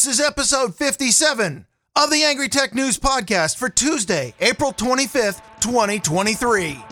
This 0.00 0.18
is 0.18 0.26
episode 0.26 0.74
57 0.76 1.66
of 1.94 2.10
the 2.10 2.22
Angry 2.22 2.48
Tech 2.48 2.74
News 2.74 2.98
Podcast 2.98 3.58
for 3.58 3.68
Tuesday, 3.68 4.32
April 4.40 4.72
25th, 4.72 5.42
2023. 5.60 6.82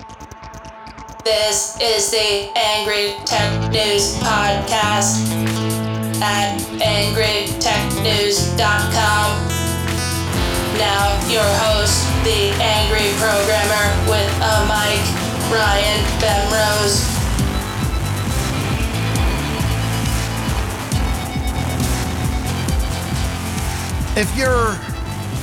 This 1.25 1.79
is 1.81 2.11
the 2.11 2.53
Angry 2.55 3.15
Tech 3.25 3.73
News 3.73 4.15
Podcast 4.19 5.25
at 6.21 6.61
angrytechnews.com. 6.83 9.49
Now, 10.77 11.19
your 11.31 11.49
host, 11.65 12.05
the 12.25 12.53
Angry 12.61 13.15
Programmer 13.17 13.89
with 14.11 14.31
a 14.43 14.67
mic, 14.69 15.01
Ryan 15.51 16.05
Bemrose. 16.21 17.18
If 24.21 24.37
you're 24.37 24.77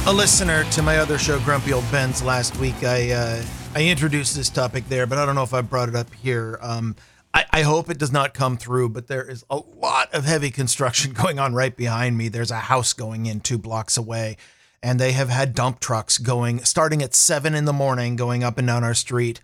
a 0.06 0.12
listener 0.12 0.66
to 0.72 0.82
my 0.82 0.98
other 0.98 1.18
show, 1.18 1.40
Grumpy 1.40 1.72
Old 1.72 1.90
Ben's, 1.94 2.22
last 2.22 2.58
week, 2.58 2.84
I 2.84 3.12
uh, 3.12 3.42
I 3.74 3.86
introduced 3.86 4.36
this 4.36 4.50
topic 4.50 4.90
there, 4.90 5.08
but 5.08 5.18
I 5.18 5.26
don't 5.26 5.34
know 5.34 5.44
if 5.44 5.54
I 5.54 5.62
brought 5.62 5.88
it 5.88 5.96
up 5.96 6.14
here. 6.14 6.60
Um, 6.62 6.98
I, 7.34 7.46
I 7.54 7.62
hope 7.62 7.90
it 7.90 7.98
does 7.98 8.12
not 8.12 8.34
come 8.34 8.58
through, 8.58 8.90
but 8.90 9.08
there 9.08 9.24
is 9.24 9.46
a 9.50 9.62
lot 9.78 10.14
of 10.14 10.26
heavy 10.26 10.52
construction 10.52 11.14
going 11.22 11.40
on 11.40 11.54
right 11.54 11.74
behind 11.74 12.18
me. 12.18 12.28
There's 12.28 12.52
a 12.52 12.60
house 12.60 12.92
going 12.92 13.28
in 13.28 13.40
two 13.40 13.58
blocks 13.58 13.96
away, 13.96 14.36
and 14.84 15.00
they 15.00 15.14
have 15.14 15.30
had 15.30 15.56
dump 15.56 15.80
trucks 15.80 16.18
going 16.18 16.62
starting 16.66 17.02
at 17.02 17.16
seven 17.16 17.56
in 17.56 17.64
the 17.64 17.72
morning, 17.72 18.18
going 18.18 18.44
up 18.44 18.58
and 18.58 18.68
down 18.68 18.84
our 18.84 18.94
street 18.94 19.40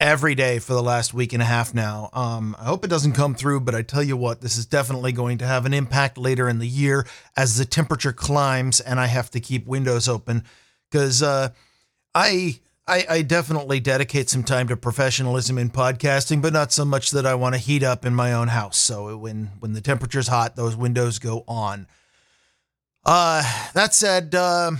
every 0.00 0.34
day 0.34 0.58
for 0.58 0.74
the 0.74 0.82
last 0.82 1.12
week 1.12 1.32
and 1.32 1.42
a 1.42 1.46
half 1.46 1.74
now. 1.74 2.10
Um, 2.12 2.56
I 2.58 2.64
hope 2.64 2.84
it 2.84 2.88
doesn't 2.88 3.12
come 3.12 3.34
through, 3.34 3.60
but 3.60 3.74
I 3.74 3.82
tell 3.82 4.02
you 4.02 4.16
what, 4.16 4.40
this 4.40 4.56
is 4.56 4.66
definitely 4.66 5.12
going 5.12 5.38
to 5.38 5.46
have 5.46 5.66
an 5.66 5.74
impact 5.74 6.16
later 6.16 6.48
in 6.48 6.60
the 6.60 6.68
year 6.68 7.06
as 7.36 7.56
the 7.56 7.64
temperature 7.64 8.12
climbs 8.12 8.80
and 8.80 9.00
I 9.00 9.06
have 9.06 9.30
to 9.30 9.40
keep 9.40 9.66
windows 9.66 10.08
open 10.08 10.44
because 10.90 11.22
uh, 11.22 11.50
I. 12.14 12.60
I, 12.90 13.04
I 13.10 13.20
definitely 13.20 13.80
dedicate 13.80 14.30
some 14.30 14.42
time 14.42 14.68
to 14.68 14.76
professionalism 14.78 15.58
in 15.58 15.68
podcasting, 15.68 16.40
but 16.40 16.54
not 16.54 16.72
so 16.72 16.86
much 16.86 17.10
that 17.10 17.26
I 17.26 17.34
want 17.34 17.54
to 17.54 17.60
heat 17.60 17.82
up 17.82 18.06
in 18.06 18.14
my 18.14 18.32
own 18.32 18.48
house. 18.48 18.78
So 18.78 19.14
when 19.14 19.50
when 19.60 19.74
the 19.74 19.82
temperature's 19.82 20.28
hot, 20.28 20.56
those 20.56 20.74
windows 20.74 21.18
go 21.18 21.44
on. 21.46 21.86
Uh, 23.04 23.42
that 23.74 23.92
said, 23.92 24.34
uh, 24.34 24.70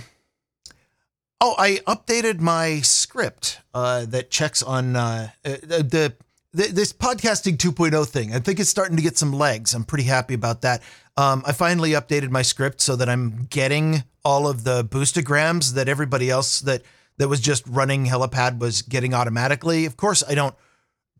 Oh, 1.41 1.55
I 1.57 1.77
updated 1.87 2.41
my 2.41 2.81
script 2.81 3.61
uh, 3.73 4.05
that 4.07 4.29
checks 4.29 4.61
on 4.61 4.97
uh, 4.97 5.29
the, 5.43 5.85
the 5.87 6.13
this 6.51 6.91
podcasting 6.91 7.55
2.0 7.55 8.05
thing. 8.07 8.33
I 8.33 8.39
think 8.39 8.59
it's 8.59 8.69
starting 8.69 8.97
to 8.97 9.03
get 9.03 9.17
some 9.17 9.31
legs. 9.31 9.73
I'm 9.73 9.85
pretty 9.85 10.03
happy 10.03 10.33
about 10.33 10.63
that. 10.63 10.81
Um, 11.15 11.43
I 11.45 11.53
finally 11.53 11.91
updated 11.91 12.29
my 12.29 12.41
script 12.41 12.81
so 12.81 12.97
that 12.97 13.07
I'm 13.07 13.45
getting 13.49 14.03
all 14.25 14.47
of 14.49 14.65
the 14.65 14.83
boostograms 14.83 15.75
that 15.75 15.87
everybody 15.87 16.29
else 16.29 16.59
that 16.61 16.81
that 17.17 17.29
was 17.29 17.39
just 17.39 17.65
running 17.67 18.05
Helipad 18.05 18.59
was 18.59 18.81
getting 18.81 19.13
automatically. 19.13 19.85
Of 19.85 19.95
course, 19.95 20.23
I 20.27 20.35
don't 20.35 20.55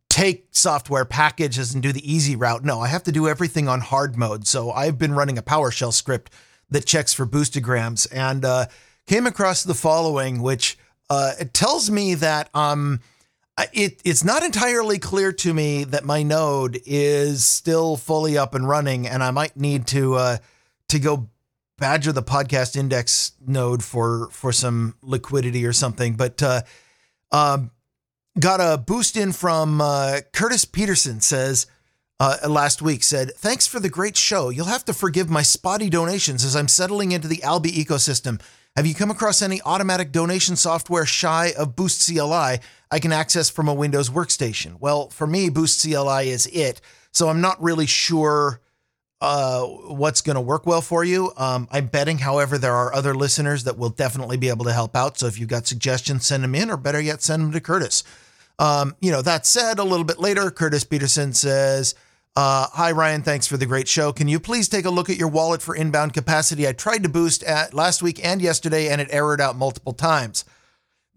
take 0.10 0.48
software 0.52 1.06
packages 1.06 1.74
and 1.74 1.82
do 1.82 1.94
the 1.94 2.12
easy 2.12 2.36
route. 2.36 2.66
No, 2.66 2.82
I 2.82 2.88
have 2.88 3.04
to 3.04 3.12
do 3.14 3.30
everything 3.30 3.70
on 3.70 3.80
hard 3.80 4.18
mode. 4.18 4.48
So 4.48 4.72
I've 4.72 4.98
been 4.98 5.14
running 5.14 5.38
a 5.38 5.44
PowerShell 5.44 5.94
script 5.94 6.34
that 6.70 6.86
checks 6.86 7.14
for 7.14 7.26
boostograms 7.26 8.06
and. 8.12 8.44
Uh, 8.44 8.66
came 9.10 9.26
across 9.26 9.64
the 9.64 9.74
following, 9.74 10.40
which 10.40 10.78
uh, 11.10 11.32
it 11.40 11.52
tells 11.52 11.90
me 11.90 12.14
that 12.14 12.48
um, 12.56 13.00
it, 13.74 14.00
it's 14.06 14.24
not 14.24 14.44
entirely 14.44 15.00
clear 15.00 15.34
to 15.34 15.52
me 15.52 15.84
that 15.84 16.06
my 16.06 16.22
node 16.22 16.80
is 16.86 17.44
still 17.44 17.98
fully 17.98 18.38
up 18.38 18.54
and 18.54 18.70
running, 18.70 19.08
and 19.08 19.24
I 19.24 19.32
might 19.32 19.58
need 19.58 19.88
to 19.88 20.14
uh, 20.14 20.38
to 20.90 21.00
go 21.00 21.28
badger 21.80 22.12
the 22.12 22.22
podcast 22.22 22.76
index 22.76 23.32
node 23.46 23.84
for 23.84 24.30
for 24.32 24.52
some 24.52 24.94
liquidity 25.02 25.66
or 25.66 25.74
something. 25.74 26.14
But 26.14 26.44
uh, 26.44 26.62
um, 27.32 27.72
got 28.40 28.60
a 28.62 28.78
boost 28.78 29.18
in 29.18 29.32
from 29.32 29.82
uh, 29.82 30.20
Curtis 30.32 30.66
Peterson 30.66 31.20
says. 31.20 31.66
Uh, 32.22 32.36
last 32.50 32.82
week 32.82 33.02
said, 33.02 33.32
Thanks 33.36 33.66
for 33.66 33.80
the 33.80 33.88
great 33.88 34.18
show. 34.18 34.50
You'll 34.50 34.66
have 34.66 34.84
to 34.84 34.94
forgive 34.94 35.30
my 35.30 35.42
spotty 35.42 35.90
donations 35.90 36.44
as 36.44 36.54
I'm 36.54 36.68
settling 36.68 37.14
into 37.14 37.30
the 37.30 37.42
Alby 37.44 37.72
ecosystem. 37.72 38.42
Have 38.76 38.86
you 38.86 38.96
come 38.96 39.12
across 39.12 39.42
any 39.42 39.62
automatic 39.64 40.12
donation 40.12 40.56
software 40.56 41.06
shy 41.06 41.52
of 41.58 41.76
Boost 41.76 42.08
CLI 42.08 42.60
I 42.92 43.00
can 43.00 43.12
access 43.12 43.50
from 43.50 43.68
a 43.68 43.74
Windows 43.74 44.10
workstation? 44.10 44.80
Well, 44.80 45.10
for 45.10 45.28
me, 45.28 45.50
Boost 45.50 45.82
CLI 45.82 46.30
is 46.30 46.48
it. 46.48 46.82
So 47.12 47.30
I'm 47.30 47.42
not 47.42 47.62
really 47.62 47.88
sure 47.88 48.62
uh, 49.22 49.64
what's 49.64 50.22
going 50.22 50.36
to 50.36 50.42
work 50.42 50.66
well 50.66 50.82
for 50.82 51.04
you. 51.04 51.32
Um, 51.36 51.68
I'm 51.72 51.88
betting, 51.88 52.20
however, 52.20 52.58
there 52.58 52.74
are 52.74 52.94
other 52.94 53.14
listeners 53.14 53.66
that 53.66 53.78
will 53.78 53.90
definitely 53.90 54.38
be 54.38 54.50
able 54.50 54.66
to 54.66 54.74
help 54.74 54.96
out. 54.96 55.18
So 55.18 55.28
if 55.28 55.40
you've 55.40 55.50
got 55.50 55.68
suggestions, 55.68 56.26
send 56.26 56.44
them 56.44 56.56
in, 56.56 56.70
or 56.70 56.78
better 56.78 57.02
yet, 57.02 57.22
send 57.22 57.44
them 57.44 57.52
to 57.52 57.60
Curtis. 57.60 58.04
Um, 58.60 58.96
you 59.02 59.12
know, 59.12 59.22
that 59.22 59.46
said, 59.46 59.80
a 59.80 59.84
little 59.84 60.06
bit 60.06 60.20
later, 60.20 60.52
Curtis 60.52 60.84
Peterson 60.84 61.34
says, 61.34 61.96
uh, 62.40 62.68
hi, 62.72 62.94
Ryan. 62.94 63.22
Thanks 63.22 63.48
for 63.48 63.58
the 63.58 63.66
great 63.66 63.90
show. 63.90 64.14
Can 64.14 64.30
you 64.30 64.40
please 64.40 64.70
take 64.70 64.86
a 64.86 64.90
look 64.90 65.10
at 65.10 65.18
your 65.18 65.28
wallet 65.28 65.62
for 65.62 65.76
inbound 65.76 66.14
capacity? 66.14 66.66
I 66.66 66.72
tried 66.72 67.04
to 67.04 67.10
boost 67.10 67.44
at 67.44 67.74
last 67.74 68.02
week 68.02 68.24
and 68.26 68.42
yesterday, 68.42 68.88
and 68.88 69.02
it 69.02 69.12
errored 69.12 69.42
out 69.42 69.58
multiple 69.58 69.92
times. 69.92 70.46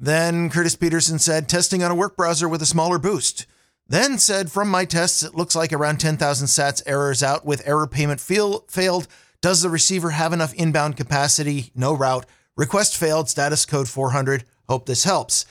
Then 0.01 0.51
Curtis 0.51 0.75
Peterson 0.75 1.21
said, 1.21 1.49
testing 1.49 1.85
on 1.85 1.93
a 1.93 1.95
work 1.95 2.17
browser 2.17 2.49
with 2.49 2.61
a 2.61 2.67
smaller 2.67 2.99
boost. 2.99 3.47
Then 3.87 4.19
said, 4.19 4.51
from 4.51 4.69
my 4.69 4.85
tests, 4.85 5.23
it 5.23 5.37
looks 5.37 5.55
like 5.55 5.73
around 5.73 5.99
10,000 5.99 6.49
sats 6.49 6.83
errors 6.87 7.23
out 7.23 7.47
with 7.47 7.63
error 7.69 7.87
payment 7.87 8.19
feel, 8.19 8.65
failed. 8.69 9.07
Does 9.41 9.63
the 9.63 9.71
receiver 9.71 10.11
have 10.11 10.33
enough 10.33 10.53
inbound 10.55 10.97
capacity? 10.97 11.71
No 11.77 11.93
route. 11.93 12.27
Request 12.57 12.97
failed. 12.97 13.29
Status 13.29 13.65
code 13.65 13.89
400. 13.89 14.43
Hope 14.69 14.87
this 14.87 15.05
helps. 15.05 15.47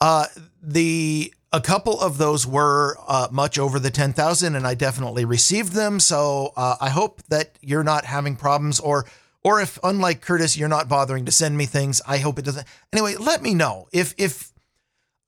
Uh, 0.00 0.26
the 0.62 1.34
a 1.52 1.60
couple 1.60 2.00
of 2.00 2.18
those 2.18 2.46
were 2.46 2.96
uh, 3.06 3.28
much 3.30 3.58
over 3.58 3.78
the 3.78 3.90
10,000 3.90 4.56
and 4.56 4.66
I 4.66 4.74
definitely 4.74 5.24
received 5.24 5.72
them. 5.72 6.00
So 6.00 6.52
uh, 6.56 6.76
I 6.80 6.88
hope 6.88 7.22
that 7.24 7.58
you're 7.60 7.84
not 7.84 8.04
having 8.04 8.36
problems 8.36 8.80
or 8.80 9.06
or 9.44 9.60
if 9.60 9.76
unlike 9.82 10.20
Curtis, 10.20 10.56
you're 10.56 10.68
not 10.68 10.88
bothering 10.88 11.24
to 11.24 11.32
send 11.32 11.56
me 11.56 11.66
things. 11.66 12.00
I 12.06 12.18
hope 12.18 12.38
it 12.38 12.44
doesn't. 12.44 12.64
Anyway, 12.92 13.16
let 13.16 13.42
me 13.42 13.54
know 13.54 13.88
if 13.92 14.14
if 14.16 14.52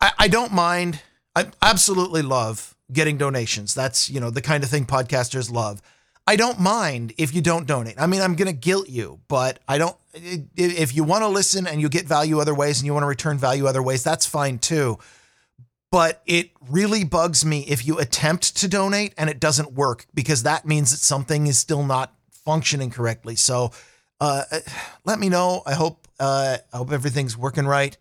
I, 0.00 0.12
I 0.18 0.28
don't 0.28 0.52
mind. 0.52 1.00
I 1.34 1.48
absolutely 1.60 2.22
love 2.22 2.76
getting 2.92 3.18
donations. 3.18 3.74
That's 3.74 4.08
you 4.08 4.20
know 4.20 4.30
the 4.30 4.40
kind 4.40 4.62
of 4.62 4.70
thing 4.70 4.86
podcasters 4.86 5.50
love. 5.50 5.82
I 6.28 6.36
don't 6.36 6.60
mind 6.60 7.12
if 7.18 7.34
you 7.34 7.42
don't 7.42 7.66
donate. 7.66 7.96
I 8.00 8.06
mean, 8.06 8.22
I'm 8.22 8.34
going 8.34 8.46
to 8.46 8.58
guilt 8.58 8.88
you, 8.88 9.20
but 9.26 9.58
I 9.66 9.78
don't. 9.78 9.96
If 10.14 10.94
you 10.94 11.02
want 11.02 11.22
to 11.22 11.28
listen 11.28 11.66
and 11.66 11.80
you 11.80 11.88
get 11.88 12.06
value 12.06 12.38
other 12.38 12.54
ways 12.54 12.78
and 12.78 12.86
you 12.86 12.94
want 12.94 13.02
to 13.02 13.08
return 13.08 13.36
value 13.36 13.66
other 13.66 13.82
ways, 13.82 14.04
that's 14.04 14.26
fine 14.26 14.58
too 14.60 14.98
but 15.94 16.22
it 16.26 16.50
really 16.68 17.04
bugs 17.04 17.44
me 17.44 17.60
if 17.68 17.86
you 17.86 18.00
attempt 18.00 18.56
to 18.56 18.66
donate 18.66 19.14
and 19.16 19.30
it 19.30 19.38
doesn't 19.38 19.74
work 19.74 20.06
because 20.12 20.42
that 20.42 20.66
means 20.66 20.90
that 20.90 20.96
something 20.96 21.46
is 21.46 21.56
still 21.56 21.84
not 21.84 22.12
functioning 22.32 22.90
correctly. 22.90 23.36
So 23.36 23.70
uh, 24.20 24.42
let 25.04 25.20
me 25.20 25.28
know. 25.28 25.62
I 25.64 25.74
hope 25.74 26.08
uh, 26.18 26.56
I 26.72 26.76
hope 26.76 26.90
everything's 26.90 27.38
working 27.38 27.64
right. 27.64 27.96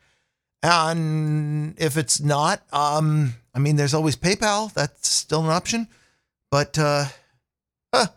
And 0.64 1.80
if 1.80 1.96
it's 1.96 2.20
not, 2.20 2.64
um, 2.74 3.36
I 3.54 3.60
mean, 3.60 3.76
there's 3.76 3.94
always 3.94 4.16
PayPal. 4.16 4.74
That's 4.74 5.08
still 5.08 5.44
an 5.44 5.52
option. 5.52 5.88
But 6.50 6.80
uh, 6.80 7.06
I 7.94 8.08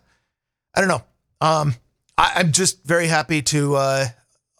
don't 0.75 0.87
know. 0.87 1.03
Um, 1.39 1.75
I, 2.17 2.39
am 2.39 2.51
just 2.51 2.83
very 2.83 3.05
happy 3.05 3.43
to 3.43 3.75
uh, 3.75 4.05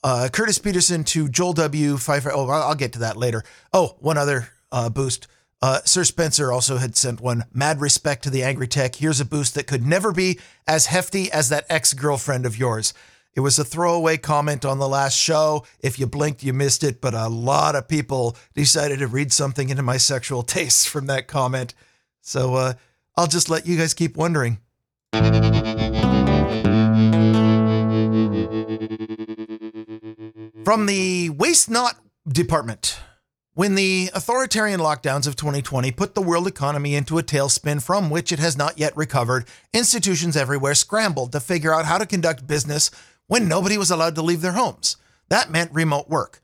uh, 0.03 0.29
Curtis 0.31 0.59
Peterson 0.59 1.03
to 1.05 1.27
Joel 1.27 1.53
W. 1.53 1.97
Pfeiffer. 1.97 2.31
Oh, 2.31 2.47
I'll 2.47 2.75
get 2.75 2.93
to 2.93 2.99
that 2.99 3.17
later. 3.17 3.43
Oh, 3.73 3.95
one 3.99 4.19
other 4.19 4.49
uh, 4.71 4.89
boost. 4.89 5.27
Uh, 5.61 5.79
Sir 5.85 6.03
Spencer 6.03 6.51
also 6.51 6.77
had 6.77 6.95
sent 6.95 7.19
one. 7.19 7.43
Mad 7.51 7.81
respect 7.81 8.23
to 8.23 8.29
the 8.29 8.43
Angry 8.43 8.67
Tech. 8.67 8.95
Here's 8.95 9.19
a 9.19 9.25
boost 9.25 9.55
that 9.55 9.65
could 9.65 9.85
never 9.85 10.11
be 10.11 10.39
as 10.67 10.87
hefty 10.87 11.31
as 11.31 11.49
that 11.49 11.65
ex 11.69 11.93
girlfriend 11.93 12.45
of 12.45 12.57
yours. 12.57 12.93
It 13.33 13.41
was 13.41 13.59
a 13.59 13.63
throwaway 13.63 14.17
comment 14.17 14.65
on 14.65 14.79
the 14.79 14.87
last 14.87 15.15
show. 15.15 15.63
If 15.79 15.99
you 15.99 16.07
blinked, 16.07 16.43
you 16.43 16.53
missed 16.53 16.83
it, 16.83 17.01
but 17.01 17.13
a 17.13 17.27
lot 17.27 17.75
of 17.75 17.87
people 17.87 18.35
decided 18.55 18.99
to 18.99 19.07
read 19.07 19.31
something 19.31 19.69
into 19.69 19.83
my 19.83 19.97
sexual 19.97 20.41
tastes 20.43 20.85
from 20.85 21.05
that 21.07 21.27
comment. 21.27 21.73
So 22.21 22.55
uh, 22.55 22.73
I'll 23.15 23.27
just 23.27 23.49
let 23.49 23.67
you 23.67 23.77
guys 23.77 23.93
keep 23.93 24.17
wondering. 24.17 24.59
From 30.65 30.85
the 30.85 31.29
Waste 31.29 31.69
Not 31.69 31.95
Department. 32.27 32.99
When 33.57 33.73
the 33.73 34.11
authoritarian 34.13 34.79
lockdowns 34.79 35.25
of 35.25 35.35
2020 35.35 35.89
put 35.89 36.13
the 36.13 36.21
world 36.21 36.45
economy 36.45 36.93
into 36.93 37.17
a 37.17 37.23
tailspin 37.23 37.81
from 37.81 38.11
which 38.11 38.31
it 38.31 38.37
has 38.37 38.55
not 38.55 38.77
yet 38.77 38.95
recovered, 38.95 39.47
institutions 39.73 40.37
everywhere 40.37 40.75
scrambled 40.75 41.31
to 41.31 41.39
figure 41.39 41.73
out 41.73 41.85
how 41.85 41.97
to 41.97 42.05
conduct 42.05 42.45
business 42.45 42.91
when 43.25 43.47
nobody 43.47 43.75
was 43.75 43.89
allowed 43.89 44.13
to 44.13 44.21
leave 44.21 44.41
their 44.41 44.51
homes. 44.51 44.97
That 45.29 45.49
meant 45.49 45.73
remote 45.73 46.07
work. 46.07 46.39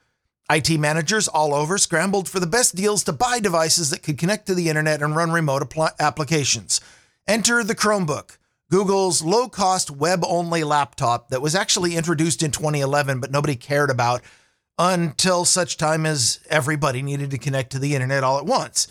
IT 0.50 0.71
managers 0.80 1.27
all 1.27 1.54
over 1.54 1.77
scrambled 1.77 2.27
for 2.27 2.39
the 2.39 2.48
best 2.48 2.74
deals 2.74 3.04
to 3.04 3.13
buy 3.13 3.39
devices 3.39 3.92
that 3.92 4.01
could 4.01 4.18
connect 4.18 4.48
to 4.48 4.56
the 4.56 4.68
internet 4.68 5.04
and 5.04 5.16
run 5.16 5.31
remote 5.31 5.69
apl- 5.69 5.95
applications. 6.00 6.81
Enter 7.27 7.63
the 7.63 7.75
Chromebook. 7.75 8.39
Google's 8.71 9.21
low 9.21 9.48
cost 9.50 9.92
web 9.92 10.24
only 10.27 10.63
laptop 10.63 11.30
that 11.30 11.44
was 11.44 11.54
actually 11.54 11.95
introduced 11.95 12.42
in 12.42 12.50
2011, 12.50 13.19
but 13.19 13.30
nobody 13.30 13.56
cared 13.56 13.92
about 13.92 14.24
until 14.78 15.46
such 15.46 15.78
time 15.78 16.06
as 16.06 16.40
everybody 16.50 17.02
needed 17.02 17.31
to 17.31 17.38
connect 17.38 17.72
to 17.72 17.80
the 17.80 17.94
internet 17.94 18.24
all 18.24 18.38
at 18.38 18.46
once. 18.46 18.88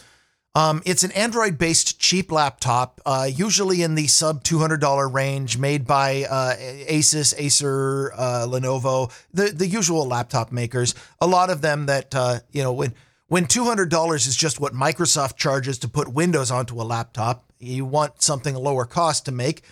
Um, 0.55 0.83
it's 0.85 1.03
an 1.03 1.13
Android 1.13 1.57
based 1.57 1.99
cheap 1.99 2.31
laptop, 2.31 3.01
uh, 3.07 3.27
usually 3.33 3.81
in 3.83 3.95
the 3.95 4.07
sub 4.07 4.45
$200 4.45 5.13
range, 5.13 5.57
made 5.57 5.87
by 5.87 6.25
uh, 6.25 6.57
Asus, 6.57 7.35
Acer, 7.39 8.13
uh, 8.15 8.47
Lenovo, 8.47 9.11
the, 9.33 9.45
the 9.45 9.67
usual 9.67 10.07
laptop 10.07 10.53
makers. 10.53 10.95
A 11.23 11.27
lot 11.27 11.49
of 11.49 11.63
them 11.63 11.87
that, 11.87 12.15
uh, 12.15 12.41
you 12.53 12.63
know, 12.63 12.73
when, 12.73 12.93
when 13.29 13.47
$200 13.47 14.15
is 14.15 14.37
just 14.37 14.61
what 14.61 14.75
Microsoft 14.75 15.37
charges 15.37 15.79
to 15.79 15.89
put 15.89 16.13
Windows 16.13 16.51
onto 16.51 16.81
a 16.81 16.85
laptop, 16.85 17.51
you 17.59 17.87
want 17.87 18.21
something 18.21 18.55
lower 18.55 18.85
cost 18.85 19.25
to 19.25 19.33
make, 19.33 19.63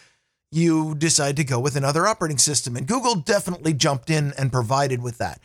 you 0.51 0.95
decide 0.95 1.37
to 1.37 1.45
go 1.45 1.61
with 1.61 1.77
another 1.77 2.07
operating 2.07 2.39
system. 2.39 2.75
And 2.75 2.87
Google 2.87 3.17
definitely 3.17 3.75
jumped 3.75 4.09
in 4.09 4.33
and 4.39 4.51
provided 4.51 5.03
with 5.03 5.19
that. 5.19 5.41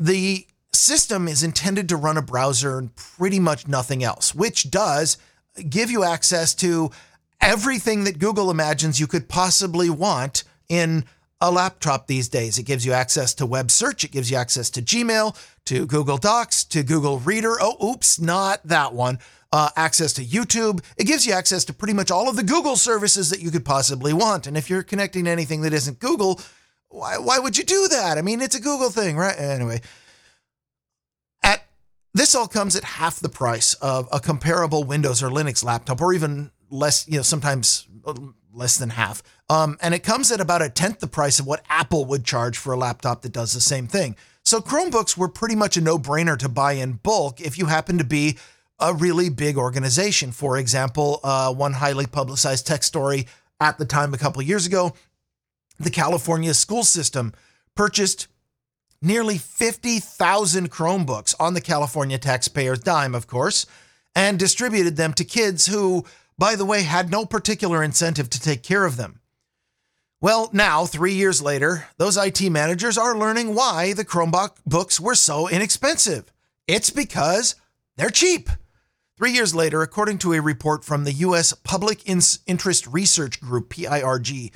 The 0.00 0.46
system 0.72 1.28
is 1.28 1.42
intended 1.42 1.90
to 1.90 1.96
run 1.96 2.16
a 2.16 2.22
browser 2.22 2.78
and 2.78 2.96
pretty 2.96 3.38
much 3.38 3.68
nothing 3.68 4.02
else, 4.02 4.34
which 4.34 4.70
does 4.70 5.18
give 5.68 5.90
you 5.90 6.04
access 6.04 6.54
to 6.54 6.90
everything 7.38 8.04
that 8.04 8.18
Google 8.18 8.50
imagines 8.50 8.98
you 8.98 9.06
could 9.06 9.28
possibly 9.28 9.90
want 9.90 10.44
in 10.70 11.04
a 11.38 11.50
laptop 11.50 12.06
these 12.06 12.28
days. 12.28 12.58
It 12.58 12.64
gives 12.64 12.86
you 12.86 12.92
access 12.92 13.34
to 13.34 13.46
web 13.46 13.70
search, 13.70 14.02
it 14.02 14.10
gives 14.10 14.30
you 14.30 14.38
access 14.38 14.70
to 14.70 14.82
Gmail, 14.82 15.36
to 15.66 15.86
Google 15.86 16.16
Docs, 16.16 16.64
to 16.64 16.82
Google 16.82 17.18
Reader. 17.18 17.56
Oh, 17.60 17.92
oops, 17.92 18.18
not 18.18 18.62
that 18.64 18.94
one. 18.94 19.18
Uh, 19.52 19.68
access 19.76 20.12
to 20.14 20.24
YouTube. 20.24 20.82
It 20.96 21.04
gives 21.04 21.26
you 21.26 21.32
access 21.32 21.64
to 21.66 21.74
pretty 21.74 21.92
much 21.92 22.10
all 22.10 22.28
of 22.28 22.36
the 22.36 22.42
Google 22.42 22.76
services 22.76 23.30
that 23.30 23.40
you 23.40 23.50
could 23.50 23.64
possibly 23.64 24.12
want. 24.12 24.46
And 24.46 24.56
if 24.56 24.70
you're 24.70 24.82
connecting 24.82 25.24
to 25.24 25.30
anything 25.30 25.62
that 25.62 25.72
isn't 25.72 25.98
Google, 25.98 26.40
why, 26.90 27.18
why 27.18 27.38
would 27.38 27.56
you 27.56 27.64
do 27.64 27.88
that? 27.88 28.18
I 28.18 28.22
mean, 28.22 28.40
it's 28.40 28.56
a 28.56 28.60
Google 28.60 28.90
thing, 28.90 29.16
right? 29.16 29.38
Anyway, 29.38 29.80
at 31.42 31.62
this 32.12 32.34
all 32.34 32.48
comes 32.48 32.76
at 32.76 32.84
half 32.84 33.20
the 33.20 33.28
price 33.28 33.74
of 33.74 34.08
a 34.12 34.20
comparable 34.20 34.84
Windows 34.84 35.22
or 35.22 35.30
Linux 35.30 35.64
laptop, 35.64 36.00
or 36.00 36.12
even 36.12 36.50
less, 36.68 37.06
you 37.08 37.16
know, 37.16 37.22
sometimes 37.22 37.86
uh, 38.04 38.14
less 38.52 38.76
than 38.76 38.90
half. 38.90 39.22
Um, 39.48 39.78
and 39.80 39.94
it 39.94 40.02
comes 40.02 40.30
at 40.32 40.40
about 40.40 40.62
a 40.62 40.68
tenth 40.68 40.98
the 40.98 41.06
price 41.06 41.38
of 41.38 41.46
what 41.46 41.64
Apple 41.68 42.04
would 42.06 42.24
charge 42.24 42.58
for 42.58 42.72
a 42.72 42.76
laptop 42.76 43.22
that 43.22 43.32
does 43.32 43.52
the 43.52 43.60
same 43.60 43.86
thing. 43.86 44.16
So 44.44 44.60
Chromebooks 44.60 45.16
were 45.16 45.28
pretty 45.28 45.54
much 45.54 45.76
a 45.76 45.80
no 45.80 45.98
brainer 45.98 46.36
to 46.38 46.48
buy 46.48 46.72
in 46.72 46.94
bulk 46.94 47.40
if 47.40 47.56
you 47.56 47.66
happen 47.66 47.98
to 47.98 48.04
be 48.04 48.38
a 48.80 48.94
really 48.94 49.28
big 49.28 49.56
organization. 49.56 50.32
For 50.32 50.56
example, 50.56 51.20
uh, 51.22 51.52
one 51.52 51.74
highly 51.74 52.06
publicized 52.06 52.66
tech 52.66 52.82
story 52.82 53.26
at 53.60 53.78
the 53.78 53.84
time 53.84 54.14
a 54.14 54.18
couple 54.18 54.42
years 54.42 54.66
ago 54.66 54.94
the 55.80 55.90
California 55.90 56.54
school 56.54 56.84
system 56.84 57.32
purchased 57.74 58.28
nearly 59.02 59.38
50,000 59.38 60.70
Chromebooks 60.70 61.34
on 61.40 61.54
the 61.54 61.60
California 61.60 62.18
taxpayer's 62.18 62.80
dime, 62.80 63.14
of 63.14 63.26
course, 63.26 63.64
and 64.14 64.38
distributed 64.38 64.96
them 64.96 65.14
to 65.14 65.24
kids 65.24 65.66
who, 65.66 66.04
by 66.38 66.54
the 66.54 66.66
way, 66.66 66.82
had 66.82 67.10
no 67.10 67.24
particular 67.24 67.82
incentive 67.82 68.28
to 68.30 68.40
take 68.40 68.62
care 68.62 68.84
of 68.84 68.96
them. 68.98 69.20
Well, 70.20 70.50
now, 70.52 70.84
three 70.84 71.14
years 71.14 71.40
later, 71.40 71.86
those 71.96 72.18
IT 72.18 72.42
managers 72.50 72.98
are 72.98 73.16
learning 73.16 73.54
why 73.54 73.94
the 73.94 74.04
Chromebook 74.04 74.56
books 74.66 75.00
were 75.00 75.14
so 75.14 75.48
inexpensive. 75.48 76.30
It's 76.68 76.90
because 76.90 77.54
they're 77.96 78.10
cheap. 78.10 78.50
Three 79.16 79.32
years 79.32 79.54
later, 79.54 79.80
according 79.80 80.18
to 80.18 80.34
a 80.34 80.42
report 80.42 80.84
from 80.84 81.04
the 81.04 81.12
U.S. 81.12 81.54
Public 81.54 82.06
Interest 82.06 82.86
Research 82.86 83.40
Group, 83.40 83.70
PIRG, 83.70 84.52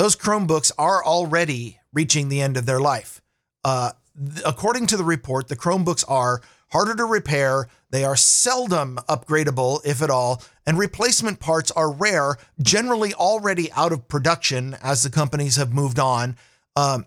those 0.00 0.16
Chromebooks 0.16 0.72
are 0.78 1.04
already 1.04 1.78
reaching 1.92 2.30
the 2.30 2.40
end 2.40 2.56
of 2.56 2.64
their 2.64 2.80
life. 2.80 3.20
Uh, 3.62 3.90
th- 4.16 4.42
according 4.46 4.86
to 4.86 4.96
the 4.96 5.04
report, 5.04 5.48
the 5.48 5.56
Chromebooks 5.56 6.06
are 6.08 6.40
harder 6.70 6.94
to 6.94 7.04
repair, 7.04 7.68
they 7.90 8.02
are 8.02 8.16
seldom 8.16 8.98
upgradable, 9.10 9.84
if 9.84 10.00
at 10.00 10.08
all, 10.08 10.42
and 10.64 10.78
replacement 10.78 11.38
parts 11.38 11.70
are 11.72 11.92
rare, 11.92 12.38
generally 12.62 13.12
already 13.12 13.70
out 13.72 13.92
of 13.92 14.08
production 14.08 14.74
as 14.82 15.02
the 15.02 15.10
companies 15.10 15.56
have 15.56 15.74
moved 15.74 15.98
on. 15.98 16.34
Um, 16.76 17.04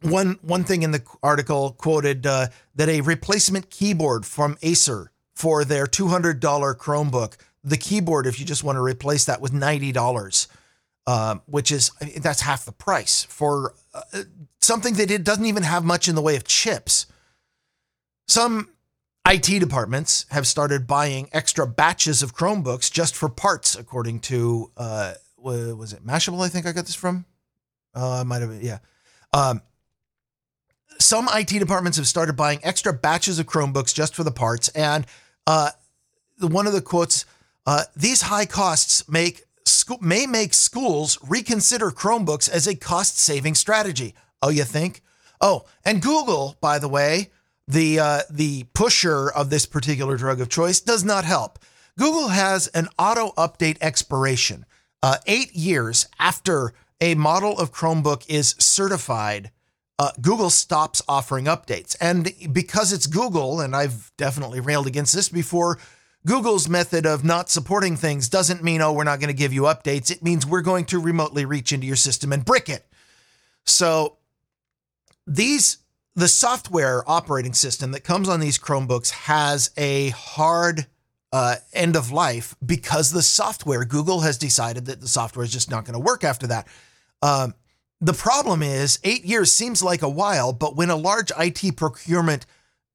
one 0.00 0.38
one 0.40 0.62
thing 0.62 0.84
in 0.84 0.92
the 0.92 1.02
article 1.20 1.72
quoted 1.72 2.28
uh, 2.28 2.46
that 2.76 2.88
a 2.88 3.00
replacement 3.00 3.70
keyboard 3.70 4.24
from 4.24 4.56
Acer 4.62 5.10
for 5.34 5.64
their 5.64 5.86
$200 5.86 6.38
Chromebook, 6.38 7.36
the 7.64 7.76
keyboard, 7.76 8.28
if 8.28 8.38
you 8.38 8.46
just 8.46 8.62
want 8.62 8.76
to 8.76 8.82
replace 8.82 9.24
that, 9.24 9.40
was 9.40 9.50
$90 9.50 10.46
uh, 11.06 11.36
which 11.46 11.70
is 11.70 11.90
that's 12.18 12.40
half 12.40 12.64
the 12.64 12.72
price 12.72 13.24
for 13.24 13.74
uh, 13.92 14.22
something 14.60 14.94
that 14.94 15.10
it 15.10 15.24
doesn't 15.24 15.46
even 15.46 15.62
have 15.62 15.84
much 15.84 16.08
in 16.08 16.14
the 16.14 16.22
way 16.22 16.36
of 16.36 16.44
chips. 16.44 17.06
Some 18.26 18.70
IT 19.26 19.58
departments 19.60 20.26
have 20.30 20.46
started 20.46 20.86
buying 20.86 21.28
extra 21.32 21.66
batches 21.66 22.22
of 22.22 22.34
Chromebooks 22.34 22.90
just 22.90 23.14
for 23.14 23.28
parts, 23.28 23.74
according 23.74 24.20
to 24.20 24.70
uh, 24.76 25.14
was 25.36 25.92
it 25.92 26.06
Mashable? 26.06 26.44
I 26.44 26.48
think 26.48 26.66
I 26.66 26.72
got 26.72 26.86
this 26.86 26.94
from. 26.94 27.26
Uh, 27.94 28.24
might 28.26 28.42
have 28.42 28.62
yeah. 28.62 28.78
Um, 29.32 29.62
some 30.98 31.28
IT 31.32 31.48
departments 31.48 31.98
have 31.98 32.06
started 32.06 32.36
buying 32.36 32.60
extra 32.62 32.92
batches 32.92 33.38
of 33.38 33.46
Chromebooks 33.46 33.94
just 33.94 34.14
for 34.14 34.24
the 34.24 34.30
parts, 34.30 34.68
and 34.70 35.06
uh, 35.46 35.70
one 36.40 36.66
of 36.66 36.72
the 36.72 36.80
quotes: 36.80 37.24
uh, 37.66 37.82
"These 37.96 38.22
high 38.22 38.46
costs 38.46 39.08
make 39.08 39.43
school, 39.66 39.98
may 40.00 40.26
make 40.26 40.54
schools 40.54 41.18
reconsider 41.26 41.90
Chromebooks 41.90 42.48
as 42.48 42.66
a 42.66 42.74
cost 42.74 43.18
saving 43.18 43.54
strategy. 43.54 44.14
Oh, 44.42 44.50
you 44.50 44.64
think? 44.64 45.02
Oh, 45.40 45.64
and 45.84 46.02
Google, 46.02 46.56
by 46.60 46.78
the 46.78 46.88
way, 46.88 47.30
the 47.66 47.98
uh, 47.98 48.20
the 48.30 48.64
pusher 48.74 49.30
of 49.30 49.50
this 49.50 49.66
particular 49.66 50.16
drug 50.16 50.40
of 50.40 50.48
choice, 50.48 50.80
does 50.80 51.04
not 51.04 51.24
help. 51.24 51.58
Google 51.98 52.28
has 52.28 52.66
an 52.68 52.88
auto 52.98 53.30
update 53.32 53.78
expiration. 53.80 54.66
Uh, 55.02 55.18
eight 55.26 55.54
years 55.54 56.06
after 56.18 56.72
a 57.00 57.14
model 57.14 57.58
of 57.58 57.72
Chromebook 57.72 58.24
is 58.28 58.54
certified, 58.58 59.50
uh, 59.98 60.10
Google 60.20 60.50
stops 60.50 61.02
offering 61.06 61.44
updates. 61.44 61.96
And 62.00 62.32
because 62.52 62.92
it's 62.92 63.06
Google, 63.06 63.60
and 63.60 63.76
I've 63.76 64.10
definitely 64.16 64.60
railed 64.60 64.86
against 64.86 65.14
this 65.14 65.28
before, 65.28 65.78
Google's 66.26 66.68
method 66.68 67.04
of 67.04 67.24
not 67.24 67.50
supporting 67.50 67.96
things 67.96 68.28
doesn't 68.28 68.62
mean, 68.62 68.80
oh, 68.80 68.92
we're 68.92 69.04
not 69.04 69.20
going 69.20 69.28
to 69.28 69.34
give 69.34 69.52
you 69.52 69.62
updates. 69.62 70.10
It 70.10 70.22
means 70.22 70.46
we're 70.46 70.62
going 70.62 70.86
to 70.86 70.98
remotely 70.98 71.44
reach 71.44 71.72
into 71.72 71.86
your 71.86 71.96
system 71.96 72.32
and 72.32 72.44
brick 72.44 72.68
it. 72.68 72.86
So 73.64 74.16
these 75.26 75.78
the 76.16 76.28
software 76.28 77.02
operating 77.10 77.54
system 77.54 77.90
that 77.90 78.04
comes 78.04 78.28
on 78.28 78.38
these 78.38 78.58
Chromebooks 78.58 79.10
has 79.10 79.70
a 79.76 80.10
hard 80.10 80.86
uh, 81.32 81.56
end 81.72 81.96
of 81.96 82.12
life 82.12 82.54
because 82.64 83.10
the 83.10 83.22
software, 83.22 83.84
Google 83.84 84.20
has 84.20 84.38
decided 84.38 84.86
that 84.86 85.00
the 85.00 85.08
software 85.08 85.44
is 85.44 85.52
just 85.52 85.70
not 85.70 85.84
going 85.84 85.94
to 85.94 85.98
work 85.98 86.22
after 86.22 86.46
that. 86.46 86.68
Um, 87.20 87.54
the 88.00 88.12
problem 88.12 88.62
is, 88.62 89.00
eight 89.02 89.24
years 89.24 89.50
seems 89.50 89.82
like 89.82 90.02
a 90.02 90.08
while, 90.08 90.52
but 90.52 90.76
when 90.76 90.90
a 90.90 90.96
large 90.96 91.32
IT 91.36 91.76
procurement 91.76 92.46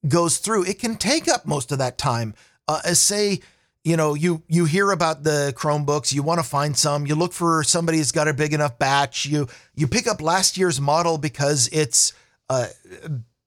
goes 0.08 0.38
through, 0.38 0.64
it 0.66 0.80
can 0.80 0.96
take 0.96 1.28
up 1.28 1.46
most 1.46 1.74
of 1.74 1.80
that 1.80 1.98
time 1.98 2.34
uh, 2.70 2.94
say 2.94 3.40
you 3.84 3.98
know 3.98 4.14
you 4.14 4.44
you 4.48 4.66
hear 4.66 4.92
about 4.92 5.24
the 5.24 5.54
chromebooks 5.58 6.14
you 6.14 6.22
want 6.22 6.40
to 6.40 6.48
find 6.48 6.78
some 6.78 7.08
you 7.08 7.16
look 7.16 7.34
for 7.34 7.64
somebody 7.64 7.98
who's 7.98 8.12
got 8.12 8.28
a 8.28 8.34
big 8.34 8.54
enough 8.54 8.78
batch 8.78 9.26
you 9.26 9.48
you 9.76 9.88
pick 9.88 10.08
up 10.08 10.22
last 10.22 10.58
year's 10.58 10.80
model 10.80 11.18
because 11.18 11.70
it's 11.72 12.14
uh 12.50 12.68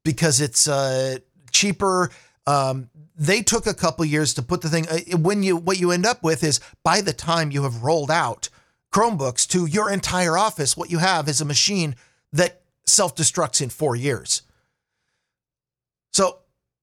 because 0.05 0.41
it's 0.41 0.67
uh 0.69 1.19
cheaper. 1.51 2.11
Um 2.47 2.89
they 3.15 3.43
took 3.43 3.67
a 3.67 3.75
couple 3.75 4.05
years 4.05 4.35
to 4.35 4.43
put 4.43 4.63
the 4.63 4.69
thing 4.69 4.89
uh, 4.89 5.17
when 5.19 5.43
you 5.43 5.57
what 5.57 5.79
you 5.79 5.93
end 5.93 6.07
up 6.07 6.23
with 6.23 6.43
is 6.43 6.61
by 6.83 7.01
the 7.01 7.13
time 7.13 7.51
you 7.51 7.63
have 7.63 7.83
rolled 7.83 8.11
out 8.11 8.49
chromebooks 8.93 9.47
to 9.49 9.67
your 9.67 9.91
entire 9.91 10.37
office 10.37 10.77
what 10.77 10.91
you 10.91 10.99
have 10.99 11.29
is 11.29 11.41
a 11.41 11.45
machine 11.45 11.95
that 12.33 12.63
self-destructs 12.87 13.63
in 13.63 13.69
4 13.69 13.95
years. 13.95 14.43
So 16.13 16.42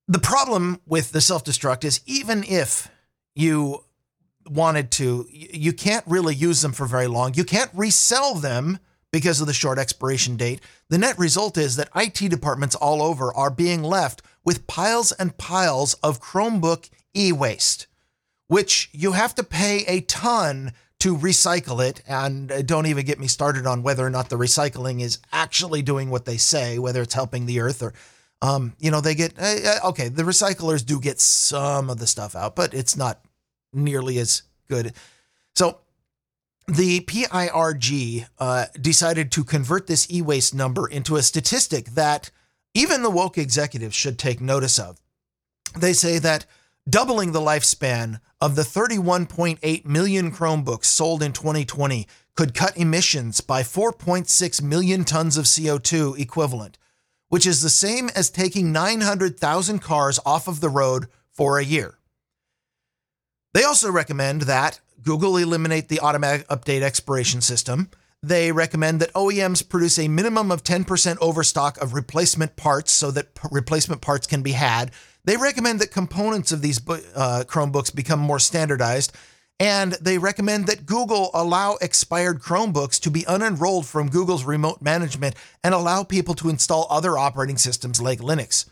the 0.09 0.19
problem 0.19 0.81
with 0.87 1.11
the 1.11 1.21
self 1.21 1.45
destruct 1.45 1.85
is 1.85 2.01
even 2.07 2.43
if 2.43 2.89
you 3.35 3.83
wanted 4.49 4.89
to, 4.89 5.27
you 5.31 5.71
can't 5.71 6.03
really 6.07 6.33
use 6.33 6.61
them 6.61 6.71
for 6.71 6.87
very 6.87 7.05
long. 7.05 7.35
You 7.35 7.43
can't 7.43 7.69
resell 7.75 8.33
them 8.33 8.79
because 9.11 9.39
of 9.39 9.45
the 9.45 9.53
short 9.53 9.77
expiration 9.77 10.35
date. 10.35 10.61
The 10.89 10.97
net 10.97 11.17
result 11.19 11.59
is 11.59 11.75
that 11.75 11.89
IT 11.95 12.27
departments 12.29 12.75
all 12.75 13.03
over 13.03 13.31
are 13.35 13.51
being 13.51 13.83
left 13.83 14.23
with 14.43 14.65
piles 14.65 15.11
and 15.11 15.37
piles 15.37 15.93
of 15.95 16.19
Chromebook 16.19 16.89
e 17.15 17.31
waste, 17.31 17.85
which 18.47 18.89
you 18.91 19.11
have 19.11 19.35
to 19.35 19.43
pay 19.43 19.85
a 19.87 20.01
ton 20.01 20.73
to 21.01 21.15
recycle 21.15 21.87
it. 21.87 22.01
And 22.07 22.51
uh, 22.51 22.61
don't 22.63 22.87
even 22.87 23.05
get 23.05 23.19
me 23.19 23.27
started 23.27 23.67
on 23.67 23.83
whether 23.83 24.05
or 24.05 24.09
not 24.09 24.29
the 24.29 24.37
recycling 24.37 25.01
is 25.01 25.19
actually 25.31 25.83
doing 25.83 26.09
what 26.09 26.25
they 26.25 26.37
say, 26.37 26.79
whether 26.79 27.03
it's 27.03 27.13
helping 27.13 27.45
the 27.45 27.59
earth 27.59 27.83
or 27.83 27.93
um, 28.41 28.73
you 28.79 28.91
know, 28.91 29.01
they 29.01 29.15
get 29.15 29.33
uh, 29.37 29.87
okay. 29.89 30.09
The 30.09 30.23
recyclers 30.23 30.85
do 30.85 30.99
get 30.99 31.19
some 31.19 31.89
of 31.89 31.99
the 31.99 32.07
stuff 32.07 32.35
out, 32.35 32.55
but 32.55 32.73
it's 32.73 32.95
not 32.95 33.21
nearly 33.73 34.17
as 34.17 34.43
good. 34.69 34.93
So 35.55 35.79
the 36.67 37.01
PIRG 37.01 38.27
uh, 38.37 38.65
decided 38.79 39.31
to 39.33 39.43
convert 39.43 39.87
this 39.87 40.09
e 40.11 40.21
waste 40.21 40.53
number 40.53 40.87
into 40.87 41.15
a 41.15 41.21
statistic 41.21 41.87
that 41.91 42.31
even 42.73 43.01
the 43.01 43.09
woke 43.09 43.37
executives 43.37 43.95
should 43.95 44.17
take 44.17 44.39
notice 44.39 44.79
of. 44.79 44.99
They 45.77 45.93
say 45.93 46.19
that 46.19 46.45
doubling 46.89 47.31
the 47.31 47.41
lifespan 47.41 48.19
of 48.39 48.55
the 48.55 48.61
31.8 48.61 49.85
million 49.85 50.31
Chromebooks 50.31 50.85
sold 50.85 51.21
in 51.21 51.33
2020 51.33 52.07
could 52.35 52.53
cut 52.53 52.77
emissions 52.77 53.41
by 53.41 53.63
4.6 53.63 54.61
million 54.61 55.03
tons 55.03 55.35
of 55.35 55.45
CO2 55.45 56.17
equivalent, 56.17 56.77
which 57.29 57.47
is 57.47 57.61
the 57.61 57.69
same 57.69 58.09
as 58.09 58.29
taking 58.29 58.71
900,000 58.71 59.79
cars 59.79 60.19
off 60.25 60.47
of 60.47 60.59
the 60.59 60.69
road 60.69 61.07
for 61.31 61.57
a 61.57 61.63
year. 61.63 61.97
They 63.53 63.63
also 63.63 63.91
recommend 63.91 64.43
that 64.43 64.79
Google 65.01 65.37
eliminate 65.37 65.87
the 65.87 66.01
automatic 66.01 66.47
update 66.49 66.81
expiration 66.81 67.41
system. 67.41 67.89
They 68.21 68.51
recommend 68.51 68.99
that 68.99 69.13
OEMs 69.13 69.67
produce 69.67 69.97
a 69.97 70.09
minimum 70.09 70.51
of 70.51 70.63
10% 70.63 71.17
overstock 71.21 71.77
of 71.77 71.93
replacement 71.93 72.57
parts 72.57 72.91
so 72.91 73.11
that 73.11 73.33
p- 73.33 73.47
replacement 73.49 74.01
parts 74.01 74.27
can 74.27 74.41
be 74.41 74.51
had. 74.51 74.91
They 75.23 75.37
recommend 75.37 75.79
that 75.79 75.91
components 75.91 76.51
of 76.51 76.61
these 76.61 76.79
uh, 76.79 77.43
Chromebooks 77.47 77.95
become 77.95 78.19
more 78.19 78.39
standardized. 78.39 79.15
And 79.59 79.93
they 79.93 80.17
recommend 80.17 80.67
that 80.67 80.85
Google 80.85 81.31
allow 81.33 81.77
expired 81.81 82.39
Chromebooks 82.39 82.99
to 83.01 83.11
be 83.11 83.23
unenrolled 83.23 83.85
from 83.85 84.09
Google's 84.09 84.45
remote 84.45 84.81
management 84.81 85.35
and 85.63 85.73
allow 85.73 86.03
people 86.03 86.33
to 86.35 86.49
install 86.49 86.87
other 86.89 87.17
operating 87.17 87.57
systems 87.57 88.01
like 88.01 88.19
Linux. 88.19 88.69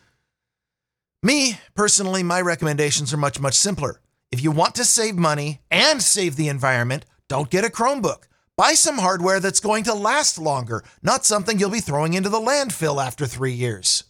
Me, 1.21 1.59
personally, 1.75 2.23
my 2.23 2.39
recommendations 2.39 3.11
are 3.13 3.17
much, 3.17 3.39
much 3.39 3.55
simpler. 3.55 3.99
If 4.31 4.41
you 4.41 4.51
want 4.51 4.75
to 4.75 4.85
save 4.85 5.15
money 5.15 5.59
and 5.69 6.01
save 6.01 6.35
the 6.35 6.47
environment, 6.47 7.05
don't 7.27 7.49
get 7.49 7.65
a 7.65 7.69
Chromebook. 7.69 8.23
Buy 8.55 8.73
some 8.73 8.99
hardware 8.99 9.39
that's 9.39 9.59
going 9.59 9.83
to 9.85 9.93
last 9.93 10.37
longer, 10.37 10.83
not 11.03 11.25
something 11.25 11.59
you'll 11.59 11.69
be 11.69 11.79
throwing 11.79 12.13
into 12.13 12.29
the 12.29 12.39
landfill 12.39 13.03
after 13.03 13.25
three 13.25 13.53
years. 13.53 14.03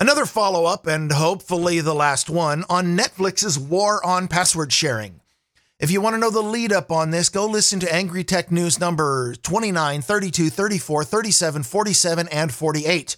Another 0.00 0.24
follow 0.24 0.64
up, 0.64 0.86
and 0.86 1.12
hopefully 1.12 1.80
the 1.80 1.94
last 1.94 2.30
one, 2.30 2.64
on 2.70 2.96
Netflix's 2.96 3.58
war 3.58 4.02
on 4.02 4.28
password 4.28 4.72
sharing. 4.72 5.20
If 5.78 5.90
you 5.90 6.00
want 6.00 6.14
to 6.14 6.18
know 6.18 6.30
the 6.30 6.40
lead 6.40 6.72
up 6.72 6.90
on 6.90 7.10
this, 7.10 7.28
go 7.28 7.44
listen 7.44 7.80
to 7.80 7.94
Angry 7.94 8.24
Tech 8.24 8.50
News 8.50 8.80
number 8.80 9.34
29, 9.34 10.00
32, 10.00 10.48
34, 10.48 11.04
37, 11.04 11.62
47, 11.64 12.28
and 12.28 12.50
48. 12.50 13.16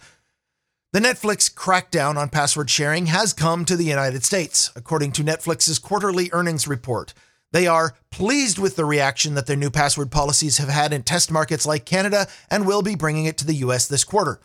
The 0.92 0.98
Netflix 0.98 1.54
crackdown 1.54 2.16
on 2.16 2.28
password 2.30 2.68
sharing 2.68 3.06
has 3.06 3.32
come 3.32 3.64
to 3.64 3.76
the 3.76 3.84
United 3.84 4.24
States, 4.24 4.72
according 4.74 5.12
to 5.12 5.22
Netflix's 5.22 5.78
quarterly 5.78 6.30
earnings 6.32 6.66
report. 6.66 7.14
They 7.52 7.68
are 7.68 7.94
pleased 8.10 8.58
with 8.58 8.74
the 8.74 8.84
reaction 8.84 9.34
that 9.34 9.46
their 9.46 9.54
new 9.54 9.70
password 9.70 10.10
policies 10.10 10.58
have 10.58 10.68
had 10.68 10.92
in 10.92 11.04
test 11.04 11.30
markets 11.30 11.64
like 11.64 11.84
Canada 11.84 12.26
and 12.50 12.66
will 12.66 12.82
be 12.82 12.96
bringing 12.96 13.26
it 13.26 13.38
to 13.38 13.46
the 13.46 13.54
US 13.56 13.86
this 13.86 14.02
quarter. 14.02 14.40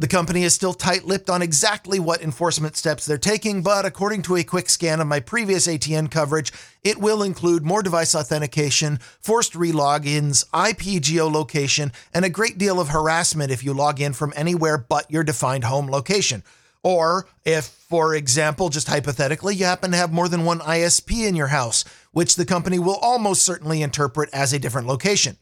The 0.00 0.08
company 0.08 0.44
is 0.44 0.54
still 0.54 0.72
tight 0.72 1.04
lipped 1.04 1.28
on 1.28 1.42
exactly 1.42 2.00
what 2.00 2.22
enforcement 2.22 2.74
steps 2.74 3.04
they're 3.04 3.18
taking, 3.18 3.60
but 3.60 3.84
according 3.84 4.22
to 4.22 4.36
a 4.36 4.42
quick 4.42 4.70
scan 4.70 4.98
of 4.98 5.06
my 5.06 5.20
previous 5.20 5.66
ATN 5.66 6.10
coverage, 6.10 6.54
it 6.82 6.96
will 6.96 7.22
include 7.22 7.66
more 7.66 7.82
device 7.82 8.14
authentication, 8.14 8.98
forced 9.20 9.52
relogins, 9.52 10.44
IP 10.54 11.02
geolocation, 11.02 11.92
and 12.14 12.24
a 12.24 12.30
great 12.30 12.56
deal 12.56 12.80
of 12.80 12.88
harassment 12.88 13.50
if 13.50 13.62
you 13.62 13.74
log 13.74 14.00
in 14.00 14.14
from 14.14 14.32
anywhere 14.34 14.78
but 14.78 15.10
your 15.10 15.22
defined 15.22 15.64
home 15.64 15.90
location. 15.90 16.42
Or 16.82 17.28
if, 17.44 17.66
for 17.66 18.14
example, 18.14 18.70
just 18.70 18.88
hypothetically, 18.88 19.54
you 19.54 19.66
happen 19.66 19.90
to 19.90 19.98
have 19.98 20.14
more 20.14 20.30
than 20.30 20.46
one 20.46 20.60
ISP 20.60 21.28
in 21.28 21.36
your 21.36 21.48
house, 21.48 21.84
which 22.12 22.36
the 22.36 22.46
company 22.46 22.78
will 22.78 22.96
almost 23.02 23.42
certainly 23.42 23.82
interpret 23.82 24.30
as 24.32 24.54
a 24.54 24.58
different 24.58 24.88
location. 24.88 25.36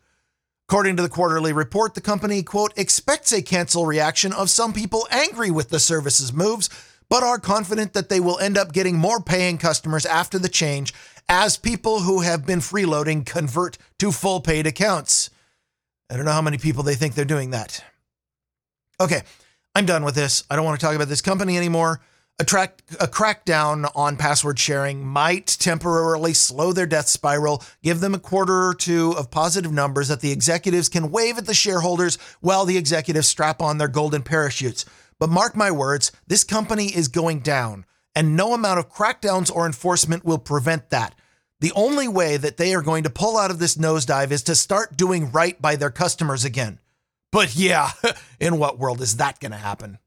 According 0.68 0.96
to 0.96 1.02
the 1.02 1.08
quarterly 1.08 1.54
report, 1.54 1.94
the 1.94 2.02
company, 2.02 2.42
quote, 2.42 2.74
expects 2.76 3.32
a 3.32 3.40
cancel 3.40 3.86
reaction 3.86 4.34
of 4.34 4.50
some 4.50 4.74
people 4.74 5.08
angry 5.10 5.50
with 5.50 5.70
the 5.70 5.80
service's 5.80 6.30
moves, 6.30 6.68
but 7.08 7.22
are 7.22 7.38
confident 7.38 7.94
that 7.94 8.10
they 8.10 8.20
will 8.20 8.38
end 8.38 8.58
up 8.58 8.74
getting 8.74 8.98
more 8.98 9.18
paying 9.18 9.56
customers 9.56 10.04
after 10.04 10.38
the 10.38 10.50
change 10.50 10.92
as 11.26 11.56
people 11.56 12.00
who 12.00 12.20
have 12.20 12.44
been 12.44 12.58
freeloading 12.58 13.24
convert 13.24 13.78
to 13.98 14.12
full 14.12 14.42
paid 14.42 14.66
accounts. 14.66 15.30
I 16.10 16.16
don't 16.16 16.26
know 16.26 16.32
how 16.32 16.42
many 16.42 16.58
people 16.58 16.82
they 16.82 16.96
think 16.96 17.14
they're 17.14 17.24
doing 17.24 17.50
that. 17.52 17.82
Okay, 19.00 19.22
I'm 19.74 19.86
done 19.86 20.04
with 20.04 20.14
this. 20.14 20.44
I 20.50 20.56
don't 20.56 20.66
want 20.66 20.78
to 20.78 20.84
talk 20.84 20.94
about 20.94 21.08
this 21.08 21.22
company 21.22 21.56
anymore. 21.56 22.02
A, 22.40 22.44
track, 22.44 22.82
a 23.00 23.08
crackdown 23.08 23.90
on 23.96 24.16
password 24.16 24.60
sharing 24.60 25.04
might 25.04 25.48
temporarily 25.48 26.32
slow 26.32 26.72
their 26.72 26.86
death 26.86 27.08
spiral, 27.08 27.64
give 27.82 27.98
them 27.98 28.14
a 28.14 28.20
quarter 28.20 28.68
or 28.68 28.74
two 28.74 29.12
of 29.18 29.28
positive 29.28 29.72
numbers 29.72 30.06
that 30.06 30.20
the 30.20 30.30
executives 30.30 30.88
can 30.88 31.10
wave 31.10 31.36
at 31.36 31.46
the 31.46 31.54
shareholders 31.54 32.16
while 32.40 32.64
the 32.64 32.78
executives 32.78 33.26
strap 33.26 33.60
on 33.60 33.78
their 33.78 33.88
golden 33.88 34.22
parachutes. 34.22 34.84
But 35.18 35.30
mark 35.30 35.56
my 35.56 35.72
words, 35.72 36.12
this 36.28 36.44
company 36.44 36.86
is 36.86 37.08
going 37.08 37.40
down, 37.40 37.84
and 38.14 38.36
no 38.36 38.54
amount 38.54 38.78
of 38.78 38.88
crackdowns 38.88 39.52
or 39.52 39.66
enforcement 39.66 40.24
will 40.24 40.38
prevent 40.38 40.90
that. 40.90 41.16
The 41.58 41.72
only 41.74 42.06
way 42.06 42.36
that 42.36 42.56
they 42.56 42.72
are 42.72 42.82
going 42.82 43.02
to 43.02 43.10
pull 43.10 43.36
out 43.36 43.50
of 43.50 43.58
this 43.58 43.76
nosedive 43.76 44.30
is 44.30 44.44
to 44.44 44.54
start 44.54 44.96
doing 44.96 45.32
right 45.32 45.60
by 45.60 45.74
their 45.74 45.90
customers 45.90 46.44
again. 46.44 46.78
But 47.32 47.56
yeah, 47.56 47.90
in 48.40 48.58
what 48.60 48.78
world 48.78 49.00
is 49.00 49.16
that 49.16 49.40
going 49.40 49.50
to 49.50 49.58
happen? 49.58 49.98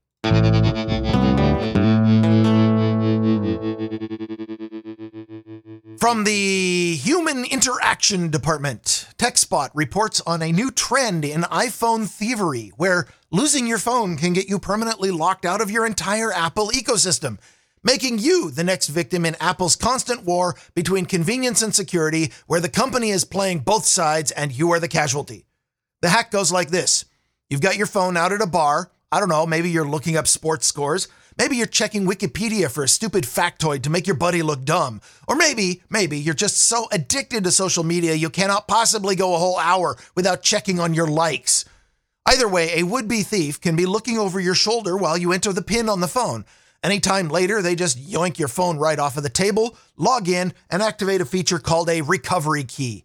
From 6.02 6.24
the 6.24 6.96
Human 6.96 7.46
Interaction 7.46 8.32
Department, 8.32 9.06
TechSpot 9.20 9.70
reports 9.76 10.20
on 10.26 10.42
a 10.42 10.52
new 10.52 10.72
trend 10.72 11.24
in 11.24 11.42
iPhone 11.42 12.10
thievery 12.10 12.72
where 12.76 13.06
losing 13.30 13.68
your 13.68 13.78
phone 13.78 14.18
can 14.18 14.34
get 14.34 14.50
you 14.50 14.58
permanently 14.58 15.12
locked 15.12 15.46
out 15.46 15.62
of 15.62 15.70
your 15.70 15.86
entire 15.86 16.34
Apple 16.34 16.70
ecosystem, 16.70 17.38
making 17.84 18.18
you 18.18 18.50
the 18.50 18.64
next 18.64 18.88
victim 18.88 19.28
in 19.28 19.36
Apple's 19.40 19.76
constant 19.76 20.24
war 20.24 20.56
between 20.74 21.06
convenience 21.06 21.62
and 21.62 21.76
security, 21.76 22.32
where 22.48 22.60
the 22.60 22.68
company 22.68 23.12
is 23.12 23.24
playing 23.24 23.60
both 23.60 23.86
sides 23.86 24.32
and 24.32 24.52
you 24.52 24.72
are 24.72 24.80
the 24.80 24.88
casualty. 24.88 25.46
The 26.02 26.10
hack 26.10 26.32
goes 26.32 26.52
like 26.52 26.72
this 26.72 27.06
You've 27.48 27.62
got 27.62 27.78
your 27.78 27.86
phone 27.86 28.18
out 28.18 28.32
at 28.32 28.42
a 28.42 28.48
bar. 28.48 28.90
I 29.12 29.20
don't 29.20 29.30
know, 29.30 29.46
maybe 29.46 29.70
you're 29.70 29.86
looking 29.88 30.18
up 30.18 30.28
sports 30.28 30.66
scores. 30.66 31.10
Maybe 31.42 31.56
you're 31.56 31.66
checking 31.66 32.06
Wikipedia 32.06 32.70
for 32.70 32.84
a 32.84 32.88
stupid 32.88 33.24
factoid 33.24 33.82
to 33.82 33.90
make 33.90 34.06
your 34.06 34.16
buddy 34.16 34.44
look 34.44 34.64
dumb. 34.64 35.02
Or 35.28 35.36
maybe, 35.36 35.82
maybe 35.90 36.20
you're 36.20 36.36
just 36.36 36.56
so 36.56 36.88
addicted 36.92 37.46
to 37.46 37.52
social 37.52 37.84
media 37.84 38.14
you 38.14 38.30
cannot 38.30 38.68
possibly 38.68 39.16
go 39.16 39.34
a 39.34 39.40
whole 39.40 39.58
hour 39.58 39.98
without 40.14 40.44
checking 40.44 40.80
on 40.80 40.94
your 40.94 41.08
likes. 41.08 41.66
Either 42.28 42.48
way, 42.48 42.80
a 42.80 42.84
would 42.84 43.08
be 43.08 43.24
thief 43.24 43.60
can 43.60 43.76
be 43.76 43.88
looking 43.88 44.20
over 44.20 44.40
your 44.40 44.54
shoulder 44.54 44.96
while 44.96 45.18
you 45.18 45.32
enter 45.34 45.52
the 45.52 45.64
PIN 45.64 45.90
on 45.90 46.00
the 46.00 46.08
phone. 46.08 46.46
Anytime 46.84 47.28
later, 47.28 47.64
they 47.64 47.74
just 47.74 47.98
yoink 47.98 48.38
your 48.38 48.48
phone 48.48 48.78
right 48.78 49.00
off 49.00 49.18
of 49.18 49.24
the 49.24 49.30
table, 49.30 49.76
log 49.98 50.30
in, 50.30 50.54
and 50.70 50.84
activate 50.84 51.22
a 51.22 51.26
feature 51.26 51.58
called 51.58 51.90
a 51.90 52.02
recovery 52.02 52.66
key. 52.66 53.04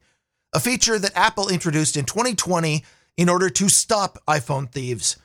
A 0.53 0.61
feature 0.61 0.99
that 0.99 1.17
Apple 1.17 1.49
introduced 1.49 1.97
in 1.97 2.05
2020 2.05 2.85
in 3.17 3.31
order 3.31 3.49
to 3.49 3.71
stop 3.71 4.19
iPhone 4.29 4.71
thieves. 4.71 5.17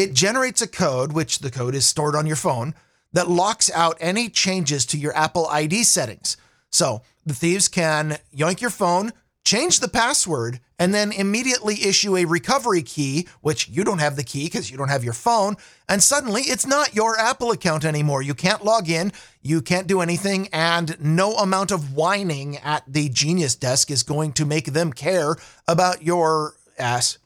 It 0.00 0.14
generates 0.14 0.62
a 0.62 0.66
code, 0.66 1.12
which 1.12 1.40
the 1.40 1.50
code 1.50 1.74
is 1.74 1.84
stored 1.84 2.14
on 2.16 2.24
your 2.24 2.34
phone, 2.34 2.74
that 3.12 3.28
locks 3.28 3.70
out 3.70 3.98
any 4.00 4.30
changes 4.30 4.86
to 4.86 4.96
your 4.96 5.14
Apple 5.14 5.46
ID 5.48 5.84
settings. 5.84 6.38
So 6.70 7.02
the 7.26 7.34
thieves 7.34 7.68
can 7.68 8.16
yoink 8.34 8.62
your 8.62 8.70
phone, 8.70 9.12
change 9.44 9.80
the 9.80 9.88
password, 9.88 10.60
and 10.78 10.94
then 10.94 11.12
immediately 11.12 11.84
issue 11.84 12.16
a 12.16 12.24
recovery 12.24 12.80
key, 12.80 13.28
which 13.42 13.68
you 13.68 13.84
don't 13.84 13.98
have 13.98 14.16
the 14.16 14.24
key 14.24 14.44
because 14.44 14.70
you 14.70 14.78
don't 14.78 14.88
have 14.88 15.04
your 15.04 15.12
phone. 15.12 15.58
And 15.86 16.02
suddenly 16.02 16.44
it's 16.44 16.66
not 16.66 16.94
your 16.94 17.18
Apple 17.18 17.50
account 17.50 17.84
anymore. 17.84 18.22
You 18.22 18.32
can't 18.32 18.64
log 18.64 18.88
in, 18.88 19.12
you 19.42 19.60
can't 19.60 19.86
do 19.86 20.00
anything, 20.00 20.48
and 20.50 20.96
no 20.98 21.34
amount 21.34 21.72
of 21.72 21.92
whining 21.92 22.56
at 22.56 22.84
the 22.90 23.10
Genius 23.10 23.54
desk 23.54 23.90
is 23.90 24.02
going 24.02 24.32
to 24.32 24.46
make 24.46 24.72
them 24.72 24.94
care 24.94 25.36
about 25.68 26.02
your 26.02 26.54
ass. 26.78 27.18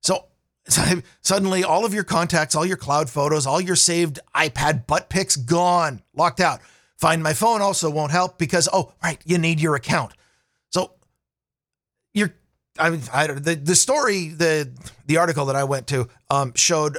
So 0.00 0.29
suddenly 1.20 1.64
all 1.64 1.84
of 1.84 1.94
your 1.94 2.04
contacts, 2.04 2.54
all 2.54 2.66
your 2.66 2.76
cloud 2.76 3.10
photos, 3.10 3.46
all 3.46 3.60
your 3.60 3.76
saved 3.76 4.20
iPad 4.34 4.86
butt 4.86 5.08
pics 5.08 5.36
gone, 5.36 6.02
locked 6.14 6.40
out. 6.40 6.60
Find 6.96 7.22
my 7.22 7.32
phone 7.32 7.62
also 7.62 7.90
won't 7.90 8.12
help 8.12 8.38
because 8.38 8.68
oh 8.72 8.92
right, 9.02 9.20
you 9.24 9.38
need 9.38 9.60
your 9.60 9.74
account. 9.74 10.12
So 10.70 10.92
you're 12.14 12.34
I 12.78 12.90
mean 12.90 13.00
I 13.12 13.26
the 13.26 13.54
the 13.54 13.74
story 13.74 14.28
the 14.28 14.70
the 15.06 15.16
article 15.16 15.46
that 15.46 15.56
I 15.56 15.64
went 15.64 15.86
to 15.88 16.08
um, 16.30 16.52
showed 16.54 16.98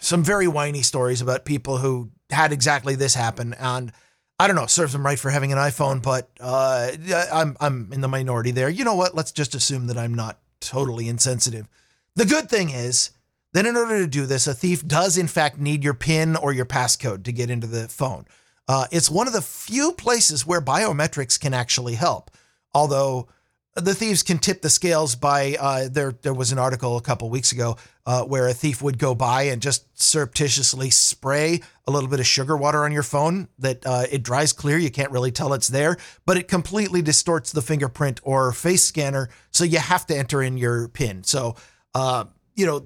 some 0.00 0.24
very 0.24 0.48
whiny 0.48 0.82
stories 0.82 1.20
about 1.20 1.44
people 1.44 1.78
who 1.78 2.10
had 2.30 2.52
exactly 2.52 2.94
this 2.94 3.14
happen 3.14 3.54
and 3.54 3.92
I 4.38 4.48
don't 4.48 4.56
know, 4.56 4.66
serves 4.66 4.92
them 4.92 5.06
right 5.06 5.18
for 5.18 5.30
having 5.30 5.52
an 5.52 5.58
iPhone, 5.58 6.02
but 6.02 6.28
uh, 6.40 6.90
I'm 7.32 7.56
I'm 7.60 7.92
in 7.92 8.00
the 8.00 8.08
minority 8.08 8.50
there. 8.50 8.68
You 8.68 8.82
know 8.84 8.96
what? 8.96 9.14
Let's 9.14 9.30
just 9.30 9.54
assume 9.54 9.86
that 9.86 9.96
I'm 9.96 10.14
not 10.14 10.40
totally 10.60 11.08
insensitive. 11.08 11.68
The 12.14 12.26
good 12.26 12.48
thing 12.48 12.70
is 12.70 13.10
then 13.52 13.66
in 13.66 13.76
order 13.76 13.98
to 14.00 14.06
do 14.06 14.26
this, 14.26 14.46
a 14.46 14.54
thief 14.54 14.86
does 14.86 15.18
in 15.18 15.28
fact 15.28 15.58
need 15.58 15.84
your 15.84 15.94
PIN 15.94 16.36
or 16.36 16.52
your 16.52 16.66
passcode 16.66 17.24
to 17.24 17.32
get 17.32 17.50
into 17.50 17.66
the 17.66 17.88
phone. 17.88 18.26
Uh, 18.68 18.86
it's 18.90 19.10
one 19.10 19.26
of 19.26 19.32
the 19.32 19.42
few 19.42 19.92
places 19.92 20.46
where 20.46 20.60
biometrics 20.60 21.38
can 21.38 21.52
actually 21.52 21.94
help. 21.94 22.30
Although 22.74 23.28
the 23.74 23.94
thieves 23.94 24.22
can 24.22 24.38
tip 24.38 24.60
the 24.60 24.68
scales 24.68 25.14
by 25.16 25.56
uh, 25.58 25.88
there. 25.90 26.12
There 26.12 26.34
was 26.34 26.52
an 26.52 26.58
article 26.58 26.96
a 26.96 27.00
couple 27.00 27.30
weeks 27.30 27.52
ago 27.52 27.76
uh, 28.04 28.22
where 28.22 28.46
a 28.46 28.52
thief 28.52 28.82
would 28.82 28.98
go 28.98 29.14
by 29.14 29.44
and 29.44 29.62
just 29.62 29.86
surreptitiously 29.98 30.90
spray 30.90 31.60
a 31.86 31.90
little 31.90 32.08
bit 32.08 32.20
of 32.20 32.26
sugar 32.26 32.56
water 32.56 32.84
on 32.84 32.92
your 32.92 33.02
phone 33.02 33.48
that 33.58 33.84
uh, 33.86 34.04
it 34.10 34.22
dries 34.22 34.52
clear. 34.52 34.76
You 34.76 34.90
can't 34.90 35.10
really 35.10 35.32
tell 35.32 35.54
it's 35.54 35.68
there, 35.68 35.96
but 36.26 36.36
it 36.36 36.48
completely 36.48 37.00
distorts 37.00 37.50
the 37.50 37.62
fingerprint 37.62 38.20
or 38.24 38.52
face 38.52 38.84
scanner, 38.84 39.30
so 39.50 39.64
you 39.64 39.78
have 39.78 40.06
to 40.06 40.16
enter 40.16 40.42
in 40.42 40.58
your 40.58 40.88
PIN. 40.88 41.24
So 41.24 41.56
uh, 41.94 42.24
you 42.54 42.66
know 42.66 42.84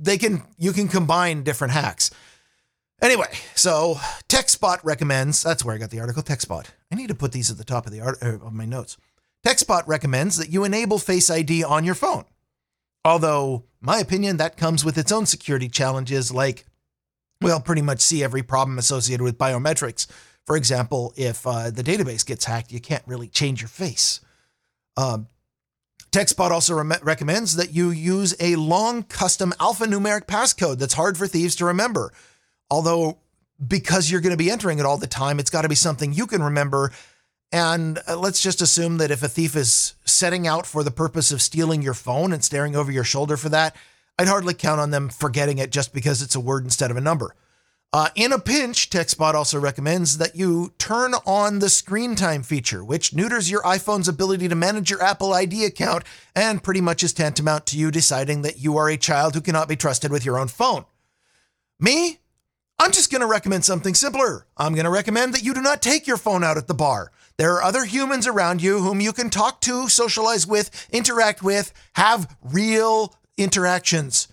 they 0.00 0.18
can 0.18 0.42
you 0.58 0.72
can 0.72 0.88
combine 0.88 1.42
different 1.42 1.72
hacks. 1.72 2.10
Anyway, 3.02 3.28
so 3.54 3.94
TechSpot 4.28 4.78
recommends. 4.84 5.42
That's 5.42 5.64
where 5.64 5.74
I 5.74 5.78
got 5.78 5.90
the 5.90 6.00
article. 6.00 6.22
TechSpot. 6.22 6.66
I 6.92 6.94
need 6.94 7.08
to 7.08 7.14
put 7.14 7.32
these 7.32 7.50
at 7.50 7.56
the 7.56 7.64
top 7.64 7.86
of 7.86 7.92
the 7.92 8.00
art 8.00 8.18
uh, 8.22 8.38
of 8.40 8.52
my 8.52 8.66
notes. 8.66 8.98
TechSpot 9.46 9.82
recommends 9.86 10.36
that 10.36 10.50
you 10.50 10.64
enable 10.64 10.98
Face 10.98 11.30
ID 11.30 11.64
on 11.64 11.84
your 11.84 11.94
phone. 11.94 12.24
Although, 13.04 13.64
my 13.80 13.98
opinion, 13.98 14.36
that 14.36 14.58
comes 14.58 14.84
with 14.84 14.98
its 14.98 15.10
own 15.10 15.24
security 15.24 15.68
challenges, 15.68 16.30
like, 16.30 16.66
well, 17.40 17.60
pretty 17.60 17.80
much 17.80 18.00
see 18.00 18.22
every 18.22 18.42
problem 18.42 18.78
associated 18.78 19.22
with 19.22 19.38
biometrics. 19.38 20.06
For 20.44 20.56
example, 20.56 21.14
if 21.16 21.46
uh, 21.46 21.70
the 21.70 21.82
database 21.82 22.26
gets 22.26 22.44
hacked, 22.44 22.70
you 22.70 22.80
can't 22.80 23.02
really 23.06 23.28
change 23.28 23.62
your 23.62 23.68
face. 23.68 24.20
Um, 24.98 25.28
TechSpot 26.12 26.50
also 26.50 26.74
re- 26.74 26.96
recommends 27.02 27.56
that 27.56 27.74
you 27.74 27.90
use 27.90 28.34
a 28.40 28.56
long 28.56 29.02
custom 29.04 29.52
alphanumeric 29.58 30.26
passcode 30.26 30.78
that's 30.78 30.94
hard 30.94 31.16
for 31.16 31.26
thieves 31.26 31.56
to 31.56 31.64
remember. 31.64 32.12
Although, 32.70 33.18
because 33.66 34.10
you're 34.10 34.20
going 34.20 34.32
to 34.32 34.36
be 34.36 34.50
entering 34.50 34.78
it 34.78 34.86
all 34.86 34.98
the 34.98 35.06
time, 35.06 35.38
it's 35.38 35.50
got 35.50 35.62
to 35.62 35.68
be 35.68 35.74
something 35.74 36.12
you 36.12 36.26
can 36.26 36.42
remember 36.42 36.92
and 37.52 37.98
uh, 38.06 38.16
let's 38.16 38.40
just 38.40 38.62
assume 38.62 38.98
that 38.98 39.10
if 39.10 39.22
a 39.22 39.28
thief 39.28 39.56
is 39.56 39.94
setting 40.04 40.46
out 40.46 40.66
for 40.66 40.84
the 40.84 40.90
purpose 40.90 41.32
of 41.32 41.42
stealing 41.42 41.82
your 41.82 41.94
phone 41.94 42.32
and 42.32 42.44
staring 42.44 42.76
over 42.76 42.92
your 42.92 43.04
shoulder 43.04 43.36
for 43.36 43.48
that, 43.48 43.74
I'd 44.18 44.28
hardly 44.28 44.54
count 44.54 44.80
on 44.80 44.90
them 44.90 45.08
forgetting 45.08 45.58
it 45.58 45.72
just 45.72 45.92
because 45.92 46.22
it's 46.22 46.34
a 46.34 46.40
word 46.40 46.64
instead 46.64 46.90
of 46.90 46.96
a 46.96 47.00
number. 47.00 47.34
Uh, 47.92 48.08
in 48.14 48.32
a 48.32 48.38
pinch, 48.38 48.88
TechSpot 48.88 49.34
also 49.34 49.58
recommends 49.58 50.18
that 50.18 50.36
you 50.36 50.72
turn 50.78 51.12
on 51.26 51.58
the 51.58 51.68
screen 51.68 52.14
time 52.14 52.44
feature, 52.44 52.84
which 52.84 53.12
neuters 53.12 53.50
your 53.50 53.62
iPhone's 53.62 54.06
ability 54.06 54.46
to 54.46 54.54
manage 54.54 54.90
your 54.90 55.02
Apple 55.02 55.32
ID 55.32 55.64
account 55.64 56.04
and 56.36 56.62
pretty 56.62 56.80
much 56.80 57.02
is 57.02 57.12
tantamount 57.12 57.66
to 57.66 57.76
you 57.76 57.90
deciding 57.90 58.42
that 58.42 58.60
you 58.60 58.76
are 58.76 58.88
a 58.88 58.96
child 58.96 59.34
who 59.34 59.40
cannot 59.40 59.66
be 59.66 59.74
trusted 59.74 60.12
with 60.12 60.24
your 60.24 60.38
own 60.38 60.46
phone. 60.46 60.84
Me? 61.80 62.18
I'm 62.78 62.92
just 62.92 63.10
going 63.10 63.22
to 63.22 63.26
recommend 63.26 63.64
something 63.64 63.94
simpler. 63.94 64.46
I'm 64.56 64.74
going 64.74 64.84
to 64.84 64.90
recommend 64.90 65.34
that 65.34 65.42
you 65.42 65.52
do 65.52 65.60
not 65.60 65.82
take 65.82 66.06
your 66.06 66.16
phone 66.16 66.44
out 66.44 66.56
at 66.56 66.68
the 66.68 66.74
bar. 66.74 67.10
There 67.38 67.54
are 67.54 67.62
other 67.62 67.84
humans 67.84 68.28
around 68.28 68.62
you 68.62 68.78
whom 68.78 69.00
you 69.00 69.12
can 69.12 69.30
talk 69.30 69.60
to, 69.62 69.88
socialize 69.88 70.46
with, 70.46 70.88
interact 70.92 71.42
with, 71.42 71.72
have 71.94 72.36
real 72.40 73.16
interactions. 73.36 74.28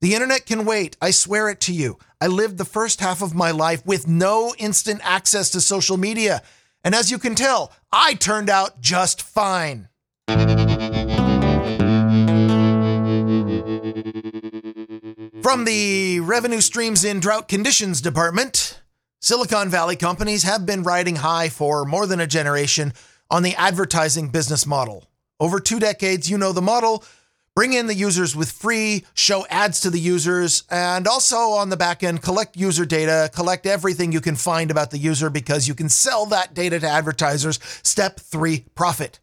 The 0.00 0.14
internet 0.14 0.46
can 0.46 0.64
wait. 0.64 0.96
I 1.02 1.10
swear 1.10 1.50
it 1.50 1.60
to 1.62 1.72
you. 1.72 1.98
I 2.22 2.26
lived 2.26 2.56
the 2.56 2.64
first 2.64 3.00
half 3.00 3.20
of 3.20 3.34
my 3.34 3.50
life 3.50 3.84
with 3.84 4.08
no 4.08 4.54
instant 4.56 5.02
access 5.04 5.50
to 5.50 5.60
social 5.60 5.98
media. 5.98 6.42
And 6.82 6.94
as 6.94 7.10
you 7.10 7.18
can 7.18 7.34
tell, 7.34 7.72
I 7.92 8.14
turned 8.14 8.48
out 8.48 8.80
just 8.80 9.20
fine. 9.20 9.88
From 15.42 15.64
the 15.66 16.20
Revenue 16.20 16.62
Streams 16.62 17.04
in 17.04 17.20
Drought 17.20 17.48
Conditions 17.48 18.00
Department, 18.00 18.80
Silicon 19.20 19.68
Valley 19.68 19.96
companies 19.96 20.44
have 20.44 20.64
been 20.64 20.82
riding 20.82 21.16
high 21.16 21.50
for 21.50 21.84
more 21.84 22.06
than 22.06 22.20
a 22.20 22.26
generation 22.26 22.94
on 23.30 23.42
the 23.42 23.54
advertising 23.56 24.30
business 24.30 24.66
model. 24.66 25.04
Over 25.38 25.60
two 25.60 25.78
decades, 25.78 26.30
you 26.30 26.38
know 26.38 26.52
the 26.52 26.62
model. 26.62 27.04
Bring 27.56 27.72
in 27.72 27.88
the 27.88 27.94
users 27.94 28.36
with 28.36 28.52
free, 28.52 29.04
show 29.12 29.44
ads 29.50 29.80
to 29.80 29.90
the 29.90 29.98
users, 29.98 30.62
and 30.70 31.08
also 31.08 31.36
on 31.36 31.68
the 31.68 31.76
back 31.76 32.02
end, 32.02 32.22
collect 32.22 32.56
user 32.56 32.86
data, 32.86 33.28
collect 33.34 33.66
everything 33.66 34.12
you 34.12 34.20
can 34.20 34.36
find 34.36 34.70
about 34.70 34.92
the 34.92 34.98
user 34.98 35.30
because 35.30 35.66
you 35.66 35.74
can 35.74 35.88
sell 35.88 36.26
that 36.26 36.54
data 36.54 36.78
to 36.78 36.88
advertisers. 36.88 37.58
Step 37.82 38.20
three 38.20 38.66
profit. 38.74 39.18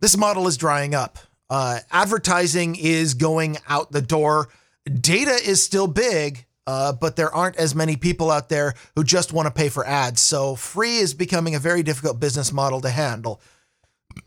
This 0.00 0.16
model 0.16 0.46
is 0.46 0.58
drying 0.58 0.94
up. 0.94 1.18
Uh, 1.48 1.80
advertising 1.90 2.76
is 2.76 3.14
going 3.14 3.56
out 3.66 3.92
the 3.92 4.02
door. 4.02 4.50
Data 4.84 5.32
is 5.32 5.62
still 5.62 5.86
big, 5.86 6.44
uh, 6.66 6.92
but 6.92 7.16
there 7.16 7.34
aren't 7.34 7.56
as 7.56 7.74
many 7.74 7.96
people 7.96 8.30
out 8.30 8.50
there 8.50 8.74
who 8.94 9.04
just 9.04 9.32
want 9.32 9.46
to 9.46 9.52
pay 9.52 9.70
for 9.70 9.86
ads. 9.86 10.20
So 10.20 10.54
free 10.54 10.98
is 10.98 11.14
becoming 11.14 11.54
a 11.54 11.58
very 11.58 11.82
difficult 11.82 12.20
business 12.20 12.52
model 12.52 12.82
to 12.82 12.90
handle, 12.90 13.40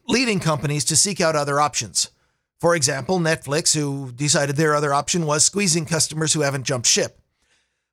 leading 0.07 0.39
companies 0.39 0.85
to 0.85 0.95
seek 0.95 1.21
out 1.21 1.35
other 1.35 1.59
options. 1.59 2.09
For 2.59 2.75
example, 2.75 3.19
Netflix, 3.19 3.75
who 3.75 4.11
decided 4.11 4.55
their 4.55 4.75
other 4.75 4.93
option 4.93 5.25
was 5.25 5.43
squeezing 5.43 5.85
customers 5.85 6.33
who 6.33 6.41
haven't 6.41 6.65
jumped 6.65 6.87
ship. 6.87 7.21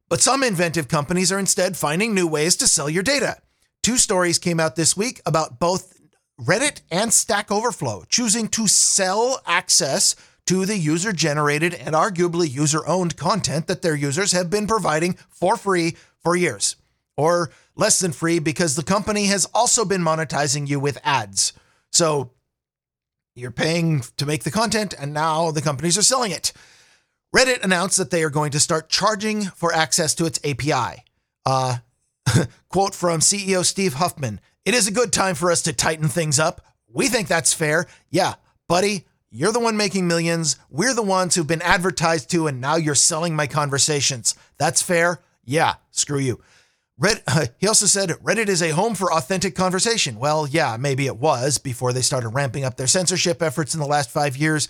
But 0.09 0.21
some 0.21 0.43
inventive 0.43 0.89
companies 0.89 1.31
are 1.33 1.39
instead 1.39 1.77
finding 1.77 2.15
new 2.15 2.27
ways 2.27 2.57
to 2.57 2.69
sell 2.69 2.89
your 2.89 3.03
data. 3.03 3.39
Two 3.83 3.97
stories 3.99 4.39
came 4.39 4.61
out 4.61 4.77
this 4.77 4.97
week 4.97 5.21
about 5.27 5.59
both 5.59 6.01
Reddit 6.41 6.81
and 6.91 7.13
Stack 7.13 7.51
Overflow 7.51 8.05
choosing 8.09 8.49
to 8.49 8.67
sell 8.67 9.43
access 9.47 10.17
to 10.47 10.67
the 10.67 10.77
user 10.77 11.13
generated 11.13 11.75
and 11.75 11.95
arguably 11.95 12.51
user 12.51 12.87
owned 12.87 13.17
content 13.17 13.67
that 13.67 13.83
their 13.83 13.95
users 13.95 14.33
have 14.33 14.51
been 14.51 14.67
providing 14.67 15.15
for 15.31 15.57
free 15.57 15.97
for 16.23 16.37
years, 16.37 16.77
or 17.17 17.51
less 17.77 17.99
than 17.99 18.13
free 18.13 18.39
because 18.39 18.77
the 18.77 18.83
company 18.83 19.27
has 19.27 19.47
also 19.55 19.85
been 19.85 20.03
monetizing 20.03 20.69
you 20.69 20.81
with 20.81 20.99
ads. 21.03 21.53
So 21.93 22.33
you're 23.35 23.51
paying 23.51 24.03
to 24.17 24.27
make 24.27 24.45
the 24.45 24.51
content, 24.51 24.95
and 24.99 25.13
now 25.13 25.51
the 25.51 25.63
companies 25.63 25.99
are 25.99 26.03
selling 26.03 26.31
it. 26.31 26.53
Reddit 27.35 27.65
announced 27.65 27.97
that 27.97 28.11
they 28.11 28.23
are 28.23 28.31
going 28.31 28.53
to 28.53 28.61
start 28.61 28.89
charging 28.89 29.43
for 29.43 29.73
access 29.73 30.15
to 30.15 30.27
its 30.27 30.39
API. 30.45 31.03
Uh, 31.45 31.79
quote 32.69 32.95
from 32.95 33.21
CEO 33.21 33.65
Steve 33.65 33.95
Huffman 33.95 34.41
It 34.65 34.75
is 34.75 34.87
a 34.87 34.93
good 34.93 35.13
time 35.13 35.35
for 35.35 35.51
us 35.51 35.63
to 35.63 35.73
tighten 35.73 36.09
things 36.09 36.39
up. 36.39 36.61
We 36.89 37.09
think 37.09 37.27
that's 37.27 37.53
fair. 37.53 37.87
Yeah, 38.09 38.35
buddy, 38.69 39.05
you're 39.31 39.53
the 39.53 39.59
one 39.59 39.77
making 39.77 40.07
millions. 40.07 40.57
We're 40.71 40.95
the 40.95 41.03
ones 41.03 41.35
who've 41.35 41.47
been 41.47 41.61
advertised 41.63 42.31
to, 42.31 42.47
and 42.47 42.61
now 42.61 42.77
you're 42.77 42.95
selling 42.95 43.35
my 43.35 43.49
conversations. 43.49 44.37
That's 44.59 44.81
fair? 44.81 45.21
Yeah, 45.45 45.75
screw 45.91 46.21
you. 46.21 46.41
Red, 46.99 47.23
uh, 47.27 47.47
he 47.59 47.67
also 47.67 47.87
said 47.87 48.11
Reddit 48.11 48.49
is 48.49 48.63
a 48.63 48.71
home 48.71 48.95
for 48.95 49.13
authentic 49.13 49.55
conversation. 49.55 50.19
Well, 50.19 50.47
yeah, 50.47 50.77
maybe 50.79 51.07
it 51.07 51.17
was 51.17 51.59
before 51.59 51.93
they 51.93 52.03
started 52.03 52.31
ramping 52.31 52.65
up 52.65 52.77
their 52.77 52.87
censorship 52.87 53.43
efforts 53.43 53.75
in 53.75 53.81
the 53.81 53.87
last 53.87 54.11
five 54.11 54.37
years. 54.37 54.69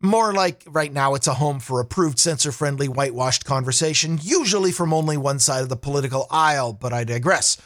More 0.00 0.32
like 0.32 0.62
right 0.68 0.92
now, 0.92 1.14
it's 1.14 1.26
a 1.26 1.34
home 1.34 1.58
for 1.58 1.80
approved 1.80 2.20
censor 2.20 2.52
friendly, 2.52 2.86
whitewashed 2.86 3.44
conversation, 3.44 4.18
usually 4.22 4.70
from 4.70 4.94
only 4.94 5.16
one 5.16 5.40
side 5.40 5.62
of 5.62 5.68
the 5.68 5.76
political 5.76 6.28
aisle, 6.30 6.72
but 6.72 6.92
I 6.92 7.02
digress. 7.02 7.56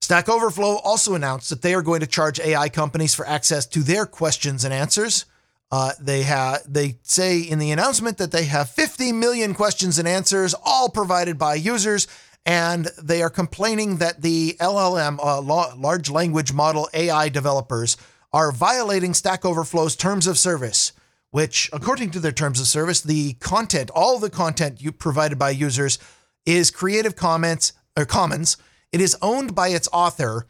Stack 0.00 0.28
Overflow 0.28 0.76
also 0.84 1.14
announced 1.14 1.50
that 1.50 1.62
they 1.62 1.74
are 1.74 1.82
going 1.82 2.00
to 2.00 2.06
charge 2.06 2.38
AI 2.38 2.68
companies 2.68 3.14
for 3.16 3.26
access 3.26 3.66
to 3.66 3.80
their 3.80 4.06
questions 4.06 4.64
and 4.64 4.72
answers. 4.72 5.24
Uh, 5.72 5.90
they 6.00 6.22
have 6.22 6.60
they 6.72 6.98
say 7.02 7.40
in 7.40 7.58
the 7.58 7.72
announcement 7.72 8.18
that 8.18 8.30
they 8.30 8.44
have 8.44 8.70
50 8.70 9.10
million 9.10 9.52
questions 9.52 9.98
and 9.98 10.06
answers, 10.06 10.54
all 10.64 10.88
provided 10.88 11.38
by 11.38 11.56
users, 11.56 12.06
and 12.46 12.86
they 13.02 13.22
are 13.22 13.28
complaining 13.28 13.96
that 13.96 14.22
the 14.22 14.56
LLM, 14.60 15.18
uh, 15.20 15.42
large 15.76 16.08
language 16.08 16.52
model 16.52 16.88
AI 16.94 17.28
developers, 17.28 17.96
are 18.32 18.52
violating 18.52 19.14
Stack 19.14 19.44
Overflow's 19.44 19.96
terms 19.96 20.28
of 20.28 20.38
service. 20.38 20.92
Which, 21.32 21.68
according 21.72 22.12
to 22.12 22.20
their 22.20 22.32
terms 22.32 22.60
of 22.60 22.66
service, 22.66 23.02
the 23.02 23.34
content, 23.34 23.90
all 23.90 24.18
the 24.18 24.30
content 24.30 24.80
you 24.80 24.92
provided 24.92 25.38
by 25.38 25.50
users, 25.50 25.98
is 26.46 26.70
Creative 26.70 27.14
Commons 27.14 27.72
or 27.96 28.06
Commons. 28.06 28.56
It 28.92 29.00
is 29.00 29.16
owned 29.20 29.54
by 29.54 29.68
its 29.68 29.88
author. 29.92 30.46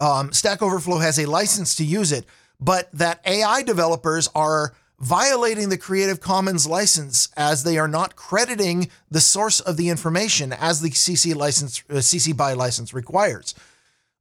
Um, 0.00 0.32
Stack 0.32 0.60
Overflow 0.60 0.98
has 0.98 1.18
a 1.18 1.26
license 1.26 1.76
to 1.76 1.84
use 1.84 2.12
it, 2.12 2.26
but 2.60 2.90
that 2.92 3.20
AI 3.24 3.62
developers 3.62 4.28
are 4.34 4.74
violating 5.00 5.68
the 5.68 5.78
Creative 5.78 6.20
Commons 6.20 6.66
license 6.66 7.28
as 7.36 7.62
they 7.62 7.78
are 7.78 7.88
not 7.88 8.16
crediting 8.16 8.90
the 9.10 9.20
source 9.20 9.60
of 9.60 9.76
the 9.76 9.88
information 9.88 10.52
as 10.52 10.80
the 10.80 10.90
CC 10.90 11.34
license, 11.34 11.82
uh, 11.88 11.94
CC 11.94 12.36
BY 12.36 12.54
license 12.54 12.92
requires. 12.92 13.54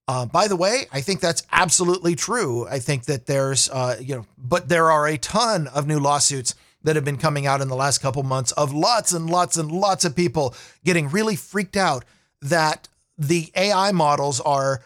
Uh, 0.08 0.26
by 0.26 0.48
the 0.48 0.56
way, 0.56 0.86
I 0.92 1.02
think 1.02 1.20
that's 1.20 1.44
absolutely 1.52 2.16
true. 2.16 2.66
I 2.68 2.80
think 2.80 3.06
that 3.06 3.26
there's, 3.26 3.70
uh, 3.70 3.98
you 4.00 4.16
know, 4.16 4.26
but 4.38 4.70
there 4.70 4.90
are 4.90 5.08
a 5.08 5.18
ton 5.18 5.68
of 5.68 5.86
new 5.86 6.00
lawsuits 6.00 6.56
that 6.84 6.96
have 6.96 7.04
been 7.04 7.18
coming 7.18 7.46
out 7.46 7.60
in 7.60 7.68
the 7.68 7.76
last 7.76 7.98
couple 7.98 8.24
months 8.24 8.54
of 8.54 8.74
lots 8.74 9.12
and 9.12 9.30
lots 9.30 9.58
and 9.58 9.70
lots 9.72 10.06
of 10.06 10.16
people 10.16 10.56
getting 10.86 11.10
really 11.10 11.36
freaked 11.36 11.76
out 11.76 12.06
that 12.42 12.88
the 13.18 13.52
AI 13.56 13.92
models 13.92 14.40
are 14.42 14.82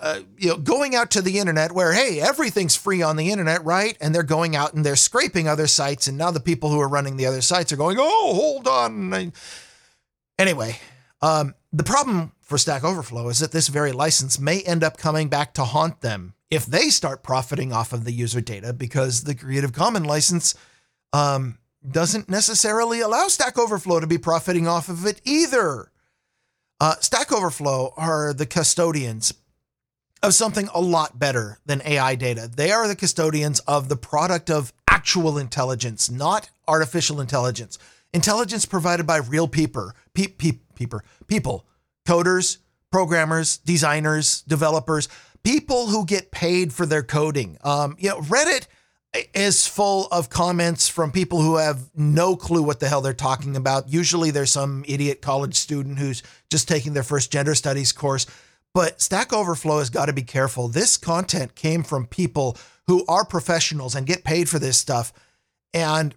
uh, 0.00 0.20
you 0.36 0.48
know, 0.48 0.58
going 0.58 0.94
out 0.94 1.10
to 1.12 1.22
the 1.22 1.38
internet 1.38 1.72
where, 1.72 1.92
hey, 1.92 2.20
everything's 2.20 2.76
free 2.76 3.00
on 3.02 3.16
the 3.16 3.30
internet, 3.30 3.64
right? 3.64 3.96
And 4.00 4.14
they're 4.14 4.22
going 4.22 4.54
out 4.54 4.74
and 4.74 4.84
they're 4.84 4.96
scraping 4.96 5.48
other 5.48 5.66
sites. 5.66 6.06
And 6.06 6.18
now 6.18 6.30
the 6.30 6.40
people 6.40 6.70
who 6.70 6.80
are 6.80 6.88
running 6.88 7.16
the 7.16 7.26
other 7.26 7.40
sites 7.40 7.72
are 7.72 7.76
going, 7.76 7.96
oh, 7.98 8.34
hold 8.34 8.68
on. 8.68 9.32
Anyway, 10.38 10.78
um, 11.22 11.54
the 11.72 11.84
problem 11.84 12.32
for 12.42 12.58
Stack 12.58 12.84
Overflow 12.84 13.28
is 13.28 13.38
that 13.38 13.52
this 13.52 13.68
very 13.68 13.92
license 13.92 14.38
may 14.38 14.60
end 14.62 14.84
up 14.84 14.98
coming 14.98 15.28
back 15.28 15.54
to 15.54 15.64
haunt 15.64 16.02
them 16.02 16.34
if 16.50 16.66
they 16.66 16.90
start 16.90 17.22
profiting 17.22 17.72
off 17.72 17.92
of 17.92 18.04
the 18.04 18.12
user 18.12 18.40
data 18.40 18.72
because 18.72 19.24
the 19.24 19.34
Creative 19.34 19.72
Commons 19.72 20.06
license 20.06 20.54
um, 21.14 21.58
doesn't 21.88 22.28
necessarily 22.28 23.00
allow 23.00 23.28
Stack 23.28 23.58
Overflow 23.58 24.00
to 24.00 24.06
be 24.06 24.18
profiting 24.18 24.68
off 24.68 24.90
of 24.90 25.06
it 25.06 25.22
either. 25.24 25.90
Uh, 26.78 26.96
Stack 27.00 27.32
Overflow 27.32 27.94
are 27.96 28.34
the 28.34 28.46
custodians 28.46 29.32
of 30.22 30.34
something 30.34 30.68
a 30.74 30.80
lot 30.80 31.18
better 31.18 31.58
than 31.66 31.82
AI 31.84 32.14
data. 32.14 32.50
They 32.54 32.70
are 32.70 32.88
the 32.88 32.96
custodians 32.96 33.60
of 33.60 33.88
the 33.88 33.96
product 33.96 34.50
of 34.50 34.72
actual 34.88 35.38
intelligence, 35.38 36.10
not 36.10 36.50
artificial 36.66 37.20
intelligence. 37.20 37.78
Intelligence 38.12 38.64
provided 38.66 39.06
by 39.06 39.18
real 39.18 39.46
people, 39.46 39.92
pe- 40.14 40.28
pe- 40.28 40.60
people, 40.74 41.00
people, 41.26 41.66
coders, 42.06 42.58
programmers, 42.90 43.58
designers, 43.58 44.42
developers, 44.42 45.08
people 45.42 45.88
who 45.88 46.06
get 46.06 46.30
paid 46.30 46.72
for 46.72 46.86
their 46.86 47.02
coding. 47.02 47.58
Um, 47.62 47.96
you 47.98 48.08
know, 48.08 48.20
Reddit 48.20 48.66
is 49.34 49.66
full 49.66 50.06
of 50.08 50.30
comments 50.30 50.88
from 50.88 51.12
people 51.12 51.40
who 51.40 51.56
have 51.56 51.90
no 51.94 52.36
clue 52.36 52.62
what 52.62 52.80
the 52.80 52.88
hell 52.88 53.00
they're 53.00 53.12
talking 53.12 53.56
about. 53.56 53.88
Usually 53.88 54.30
there's 54.30 54.50
some 54.50 54.84
idiot 54.88 55.20
college 55.20 55.54
student 55.54 55.98
who's 55.98 56.22
just 56.50 56.68
taking 56.68 56.94
their 56.94 57.02
first 57.02 57.30
gender 57.30 57.54
studies 57.54 57.92
course. 57.92 58.26
But 58.76 59.00
Stack 59.00 59.32
Overflow 59.32 59.78
has 59.78 59.88
got 59.88 60.04
to 60.04 60.12
be 60.12 60.20
careful. 60.20 60.68
This 60.68 60.98
content 60.98 61.54
came 61.54 61.82
from 61.82 62.06
people 62.06 62.58
who 62.86 63.06
are 63.08 63.24
professionals 63.24 63.94
and 63.94 64.06
get 64.06 64.22
paid 64.22 64.50
for 64.50 64.58
this 64.58 64.76
stuff. 64.76 65.14
And 65.72 66.14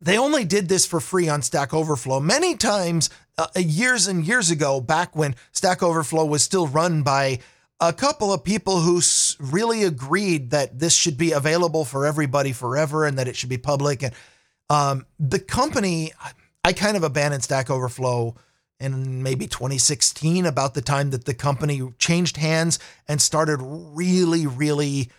they 0.00 0.16
only 0.16 0.44
did 0.44 0.68
this 0.68 0.86
for 0.86 1.00
free 1.00 1.28
on 1.28 1.42
Stack 1.42 1.74
Overflow. 1.74 2.20
Many 2.20 2.54
times, 2.54 3.10
uh, 3.36 3.48
years 3.56 4.06
and 4.06 4.24
years 4.24 4.52
ago, 4.52 4.80
back 4.80 5.16
when 5.16 5.34
Stack 5.50 5.82
Overflow 5.82 6.26
was 6.26 6.44
still 6.44 6.68
run 6.68 7.02
by 7.02 7.40
a 7.80 7.92
couple 7.92 8.32
of 8.32 8.44
people 8.44 8.78
who 8.78 9.02
really 9.40 9.82
agreed 9.82 10.50
that 10.50 10.78
this 10.78 10.94
should 10.94 11.18
be 11.18 11.32
available 11.32 11.84
for 11.84 12.06
everybody 12.06 12.52
forever 12.52 13.04
and 13.04 13.18
that 13.18 13.26
it 13.26 13.34
should 13.34 13.48
be 13.48 13.58
public. 13.58 14.04
And 14.04 14.14
um, 14.70 15.06
the 15.18 15.40
company, 15.40 16.12
I 16.62 16.72
kind 16.72 16.96
of 16.96 17.02
abandoned 17.02 17.42
Stack 17.42 17.68
Overflow 17.68 18.36
in 18.80 19.22
maybe 19.22 19.46
2016, 19.46 20.46
about 20.46 20.74
the 20.74 20.82
time 20.82 21.10
that 21.10 21.24
the 21.24 21.34
company 21.34 21.82
changed 21.98 22.36
hands 22.36 22.78
and 23.06 23.20
started 23.20 23.58
really, 23.60 24.46
really, 24.46 25.10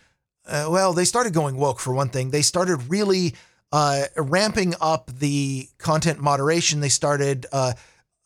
uh, 0.46 0.68
well, 0.70 0.92
they 0.92 1.04
started 1.04 1.34
going 1.34 1.56
woke 1.56 1.80
for 1.80 1.92
one 1.92 2.08
thing. 2.08 2.30
They 2.30 2.42
started 2.42 2.88
really 2.88 3.34
uh, 3.72 4.04
ramping 4.16 4.74
up 4.80 5.10
the 5.10 5.68
content 5.78 6.20
moderation. 6.20 6.80
They 6.80 6.88
started 6.88 7.46
uh, 7.52 7.74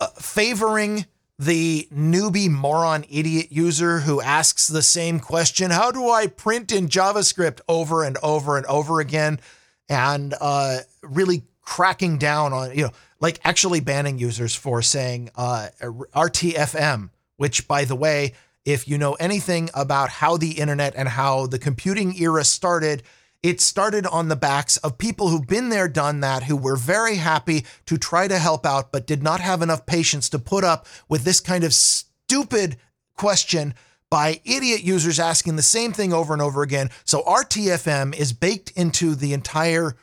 uh 0.01 0.09
favoring 0.19 1.07
the 1.39 1.89
newbie 1.93 2.49
moron 2.49 3.05
idiot 3.11 3.51
user 3.51 4.01
who 4.01 4.21
asks 4.21 4.69
the 4.69 4.83
same 4.83 5.19
question 5.19 5.71
How 5.71 5.91
do 5.91 6.09
I 6.11 6.27
print 6.29 6.73
in 6.73 6.89
JavaScript 6.89 7.61
over 7.69 8.05
and 8.05 8.17
over 8.23 8.57
and 8.57 8.67
over 8.67 9.01
again? 9.01 9.41
And 9.89 10.35
uh, 10.41 10.79
really 11.03 11.43
cracking 11.61 12.19
down 12.19 12.53
on, 12.53 12.75
you 12.75 12.85
know, 12.85 12.91
like 13.25 13.41
actually 13.43 13.81
banning 13.81 14.19
users 14.19 14.55
for 14.55 14.83
saying 14.83 15.31
uh, 15.35 15.69
RTFM, 15.81 17.09
which, 17.39 17.67
by 17.67 17.87
the 17.87 17.97
way, 17.97 18.35
if 18.67 18.87
you 18.87 18.99
know 18.99 19.15
anything 19.15 19.71
about 19.73 20.11
how 20.11 20.37
the 20.37 20.53
internet 20.61 20.93
and 20.95 21.09
how 21.09 21.47
the 21.47 21.59
computing 21.59 22.15
era 22.21 22.45
started, 22.45 23.03
it 23.43 23.63
started 23.63 24.07
on 24.07 24.29
the 24.29 24.37
backs 24.37 24.77
of 24.77 24.99
people 24.99 25.29
who've 25.29 25.47
been 25.47 25.71
there, 25.71 25.89
done 25.89 26.21
that, 26.21 26.43
who 26.43 26.55
were 26.55 26.77
very 26.77 27.17
happy 27.17 27.65
to 27.87 27.97
try 27.97 28.29
to 28.29 28.39
help 28.39 28.67
out, 28.67 28.93
but 28.93 29.07
did 29.07 29.23
not 29.23 29.41
have 29.41 29.63
enough 29.63 29.87
patience 29.87 30.29
to 30.29 30.39
put 30.39 30.63
up 30.63 30.87
with 31.09 31.25
this 31.25 31.41
kind 31.41 31.65
of 31.65 31.73
stupid 31.73 32.77
question 33.17 33.73
by 34.11 34.39
idiot 34.45 34.83
users 34.83 35.19
asking 35.19 35.57
the 35.57 35.63
same 35.63 35.93
thing 35.93 36.13
over 36.13 36.35
and 36.35 36.43
over 36.43 36.61
again. 36.61 36.91
So 37.07 37.23
RTFM 37.23 38.15
is 38.15 38.35
baked 38.35 38.73
into 38.73 39.15
the 39.15 39.33
entire 39.33 39.97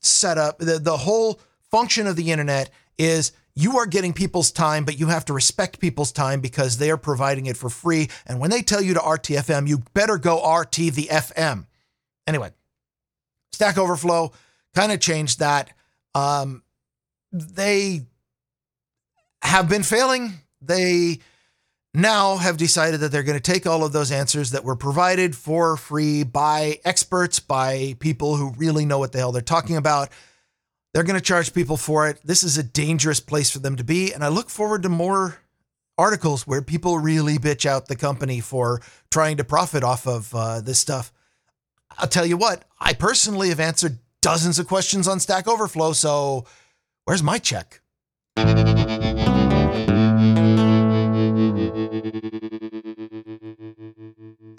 setup. 0.00 0.58
The, 0.58 0.78
the 0.78 0.98
whole 0.98 1.40
function 1.74 2.06
of 2.06 2.14
the 2.14 2.30
internet 2.30 2.70
is 2.98 3.32
you 3.56 3.78
are 3.78 3.86
getting 3.86 4.12
people's 4.12 4.52
time, 4.52 4.84
but 4.84 4.96
you 4.96 5.08
have 5.08 5.24
to 5.24 5.32
respect 5.32 5.80
people's 5.80 6.12
time 6.12 6.40
because 6.40 6.78
they 6.78 6.88
are 6.88 6.96
providing 6.96 7.46
it 7.46 7.56
for 7.56 7.68
free. 7.68 8.08
And 8.28 8.38
when 8.38 8.50
they 8.50 8.62
tell 8.62 8.80
you 8.80 8.94
to 8.94 9.00
RTFM, 9.00 9.66
you 9.66 9.78
better 9.92 10.16
go 10.16 10.36
RT 10.36 10.76
the 10.76 11.08
FM. 11.10 11.66
Anyway, 12.28 12.52
Stack 13.52 13.76
Overflow 13.76 14.30
kind 14.72 14.92
of 14.92 15.00
changed 15.00 15.40
that. 15.40 15.72
Um, 16.14 16.62
they 17.32 18.02
have 19.42 19.68
been 19.68 19.82
failing. 19.82 20.34
They 20.62 21.18
now 21.92 22.36
have 22.36 22.56
decided 22.56 23.00
that 23.00 23.10
they're 23.10 23.24
going 23.24 23.40
to 23.40 23.52
take 23.52 23.66
all 23.66 23.82
of 23.82 23.92
those 23.92 24.12
answers 24.12 24.52
that 24.52 24.62
were 24.62 24.76
provided 24.76 25.34
for 25.34 25.76
free 25.76 26.22
by 26.22 26.78
experts, 26.84 27.40
by 27.40 27.96
people 27.98 28.36
who 28.36 28.52
really 28.56 28.84
know 28.84 29.00
what 29.00 29.10
the 29.10 29.18
hell 29.18 29.32
they're 29.32 29.42
talking 29.42 29.76
about. 29.76 30.10
They're 30.94 31.02
going 31.02 31.18
to 31.18 31.24
charge 31.24 31.52
people 31.52 31.76
for 31.76 32.08
it. 32.08 32.20
This 32.24 32.44
is 32.44 32.56
a 32.56 32.62
dangerous 32.62 33.18
place 33.18 33.50
for 33.50 33.58
them 33.58 33.74
to 33.76 33.84
be. 33.84 34.12
And 34.12 34.24
I 34.24 34.28
look 34.28 34.48
forward 34.48 34.84
to 34.84 34.88
more 34.88 35.38
articles 35.98 36.46
where 36.46 36.62
people 36.62 36.98
really 36.98 37.36
bitch 37.36 37.66
out 37.66 37.88
the 37.88 37.96
company 37.96 38.38
for 38.40 38.80
trying 39.10 39.36
to 39.38 39.44
profit 39.44 39.82
off 39.82 40.06
of 40.06 40.32
uh, 40.34 40.60
this 40.60 40.78
stuff. 40.78 41.12
I'll 41.98 42.08
tell 42.08 42.26
you 42.26 42.36
what, 42.36 42.64
I 42.80 42.92
personally 42.92 43.48
have 43.50 43.60
answered 43.60 43.98
dozens 44.22 44.58
of 44.58 44.66
questions 44.66 45.06
on 45.06 45.20
Stack 45.20 45.46
Overflow, 45.46 45.92
so 45.92 46.46
where's 47.04 47.22
my 47.22 47.38
check? 47.38 47.80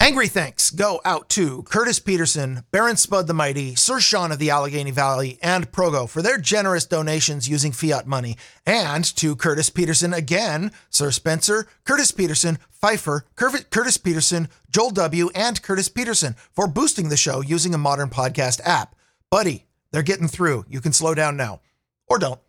Angry 0.06 0.28
thanks 0.28 0.70
go 0.70 1.02
out 1.04 1.30
to 1.30 1.64
Curtis 1.64 1.98
Peterson, 1.98 2.64
Baron 2.70 2.96
Spud 2.96 3.26
the 3.26 3.34
Mighty, 3.34 3.74
Sir 3.74 4.00
Sean 4.00 4.32
of 4.32 4.38
the 4.38 4.52
Allegheny 4.52 4.92
Valley, 4.92 5.40
and 5.42 5.72
Progo 5.72 6.08
for 6.08 6.22
their 6.22 6.38
generous 6.38 6.86
donations 6.86 7.50
using 7.50 7.72
fiat 7.72 8.06
money, 8.06 8.38
and 8.68 9.04
to 9.16 9.36
Curtis 9.36 9.72
Peterson 9.72 10.14
again, 10.14 10.72
Sir 10.92 11.10
Spencer, 11.10 11.66
Curtis 11.86 12.12
Peterson, 12.12 12.60
Pfeiffer, 12.70 13.26
Curtis 13.36 13.98
Peterson, 13.98 14.48
Joel 14.70 14.92
W., 14.92 15.32
and 15.34 15.64
Curtis 15.64 15.90
Peterson 15.90 16.36
for 16.52 16.68
boosting 16.68 17.10
the 17.10 17.18
show 17.18 17.42
using 17.42 17.74
a 17.74 17.80
modern 17.80 18.12
podcast 18.12 18.62
app. 18.64 18.96
Buddy, 19.32 19.66
they're 19.90 20.04
getting 20.04 20.28
through. 20.28 20.66
You 20.70 20.82
can 20.82 20.94
slow 20.94 21.16
down 21.16 21.36
now. 21.36 21.62
Or 22.08 22.20
don't. 22.20 22.40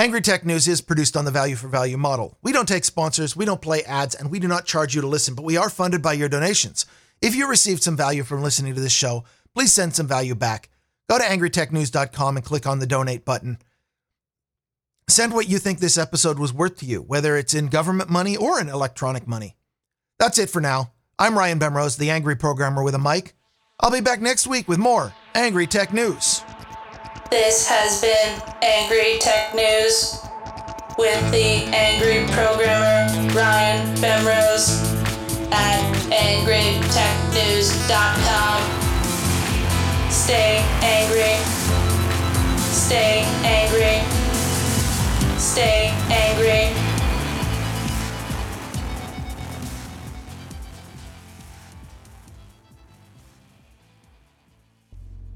Angry 0.00 0.20
Tech 0.20 0.46
News 0.46 0.68
is 0.68 0.80
produced 0.80 1.16
on 1.16 1.24
the 1.24 1.32
value 1.32 1.56
for 1.56 1.66
value 1.66 1.96
model. 1.96 2.38
We 2.40 2.52
don't 2.52 2.68
take 2.68 2.84
sponsors, 2.84 3.34
we 3.34 3.44
don't 3.44 3.60
play 3.60 3.82
ads, 3.82 4.14
and 4.14 4.30
we 4.30 4.38
do 4.38 4.46
not 4.46 4.64
charge 4.64 4.94
you 4.94 5.00
to 5.00 5.08
listen, 5.08 5.34
but 5.34 5.44
we 5.44 5.56
are 5.56 5.68
funded 5.68 6.02
by 6.02 6.12
your 6.12 6.28
donations. 6.28 6.86
If 7.20 7.34
you 7.34 7.48
received 7.48 7.82
some 7.82 7.96
value 7.96 8.22
from 8.22 8.40
listening 8.40 8.76
to 8.76 8.80
this 8.80 8.92
show, 8.92 9.24
please 9.56 9.72
send 9.72 9.96
some 9.96 10.06
value 10.06 10.36
back. 10.36 10.68
Go 11.08 11.18
to 11.18 11.24
angrytechnews.com 11.24 12.36
and 12.36 12.46
click 12.46 12.64
on 12.64 12.78
the 12.78 12.86
donate 12.86 13.24
button. 13.24 13.58
Send 15.08 15.32
what 15.32 15.48
you 15.48 15.58
think 15.58 15.80
this 15.80 15.98
episode 15.98 16.38
was 16.38 16.52
worth 16.52 16.76
to 16.76 16.86
you, 16.86 17.00
whether 17.00 17.36
it's 17.36 17.52
in 17.52 17.66
government 17.66 18.08
money 18.08 18.36
or 18.36 18.60
in 18.60 18.68
electronic 18.68 19.26
money. 19.26 19.56
That's 20.20 20.38
it 20.38 20.48
for 20.48 20.60
now. 20.60 20.92
I'm 21.18 21.36
Ryan 21.36 21.58
Bemrose, 21.58 21.98
the 21.98 22.10
angry 22.10 22.36
programmer 22.36 22.84
with 22.84 22.94
a 22.94 23.00
mic. 23.00 23.34
I'll 23.80 23.90
be 23.90 24.00
back 24.00 24.20
next 24.20 24.46
week 24.46 24.68
with 24.68 24.78
more 24.78 25.12
Angry 25.34 25.66
Tech 25.66 25.92
News. 25.92 26.44
This 27.30 27.68
has 27.68 28.00
been 28.00 28.40
Angry 28.62 29.18
Tech 29.20 29.54
News 29.54 30.24
with 30.96 31.30
the 31.30 31.68
angry 31.76 32.24
programmer 32.32 33.06
Ryan 33.36 33.94
Bemrose 33.96 34.80
at 35.52 35.84
angrytechnews.com. 36.08 38.62
Stay 40.10 40.64
angry. 40.80 41.36
Stay 42.56 43.26
angry. 43.44 44.00
Stay 45.38 45.92
angry. 46.08 46.72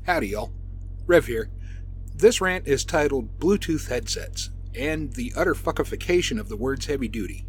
Howdy, 0.07 0.29
y'all. 0.29 0.51
Rev 1.07 1.27
here. 1.27 1.51
This 2.14 2.40
rant 2.40 2.68
is 2.68 2.85
titled 2.85 3.38
Bluetooth 3.38 3.88
Headsets 3.88 4.51
and 4.75 5.14
the 5.14 5.33
Utter 5.37 5.55
Fuckification 5.55 6.38
of 6.38 6.48
the 6.48 6.57
Words 6.57 6.87
Heavy 6.87 7.09
Duty. 7.09 7.46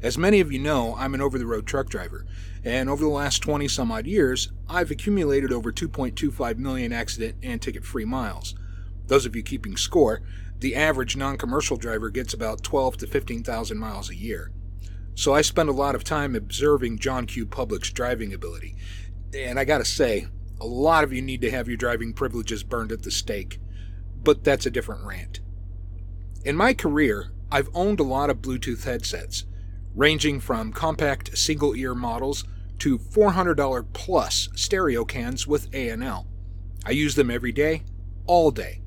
As 0.00 0.16
many 0.16 0.40
of 0.40 0.50
you 0.50 0.58
know, 0.58 0.94
I'm 0.96 1.14
an 1.14 1.20
over 1.20 1.38
the 1.38 1.46
road 1.46 1.66
truck 1.66 1.88
driver, 1.88 2.24
and 2.64 2.88
over 2.88 3.02
the 3.02 3.10
last 3.10 3.40
20 3.40 3.68
some 3.68 3.92
odd 3.92 4.06
years, 4.06 4.50
I've 4.68 4.90
accumulated 4.90 5.52
over 5.52 5.72
2.25 5.72 6.58
million 6.58 6.92
accident 6.92 7.36
and 7.42 7.60
ticket 7.60 7.84
free 7.84 8.04
miles. 8.04 8.54
Those 9.08 9.26
of 9.26 9.36
you 9.36 9.42
keeping 9.42 9.76
score, 9.76 10.22
the 10.58 10.74
average 10.76 11.16
non 11.16 11.36
commercial 11.36 11.76
driver 11.76 12.08
gets 12.08 12.32
about 12.32 12.62
12 12.62 12.98
to 12.98 13.06
15,000 13.06 13.78
miles 13.78 14.10
a 14.10 14.16
year. 14.16 14.52
so 15.14 15.34
I 15.34 15.42
spend 15.42 15.68
a 15.68 15.72
lot 15.72 15.94
of 15.94 16.04
time 16.04 16.34
observing 16.34 16.98
John 16.98 17.26
Q. 17.26 17.44
Public's 17.46 17.90
driving 17.90 18.32
ability. 18.32 18.76
And 19.36 19.58
I 19.58 19.64
gotta 19.64 19.84
say, 19.84 20.28
a 20.60 20.66
lot 20.66 21.04
of 21.04 21.12
you 21.12 21.20
need 21.20 21.42
to 21.42 21.50
have 21.50 21.68
your 21.68 21.76
driving 21.76 22.14
privileges 22.14 22.62
burned 22.62 22.92
at 22.92 23.02
the 23.02 23.10
stake. 23.10 23.58
But 24.22 24.44
that's 24.44 24.66
a 24.66 24.70
different 24.70 25.04
rant. 25.04 25.40
In 26.44 26.56
my 26.56 26.74
career, 26.74 27.32
I've 27.50 27.68
owned 27.74 28.00
a 28.00 28.04
lot 28.04 28.30
of 28.30 28.42
Bluetooth 28.42 28.84
headsets, 28.84 29.44
ranging 29.94 30.40
from 30.40 30.72
compact 30.72 31.36
single 31.36 31.74
ear 31.74 31.94
models 31.94 32.44
to 32.78 32.98
$400 32.98 33.86
plus 33.92 34.48
stereo 34.54 35.04
cans 35.04 35.46
with 35.46 35.72
A&L. 35.74 36.26
I 36.84 36.90
use 36.90 37.14
them 37.14 37.30
every 37.30 37.52
day, 37.52 37.82
all 38.26 38.50
day. 38.50 38.80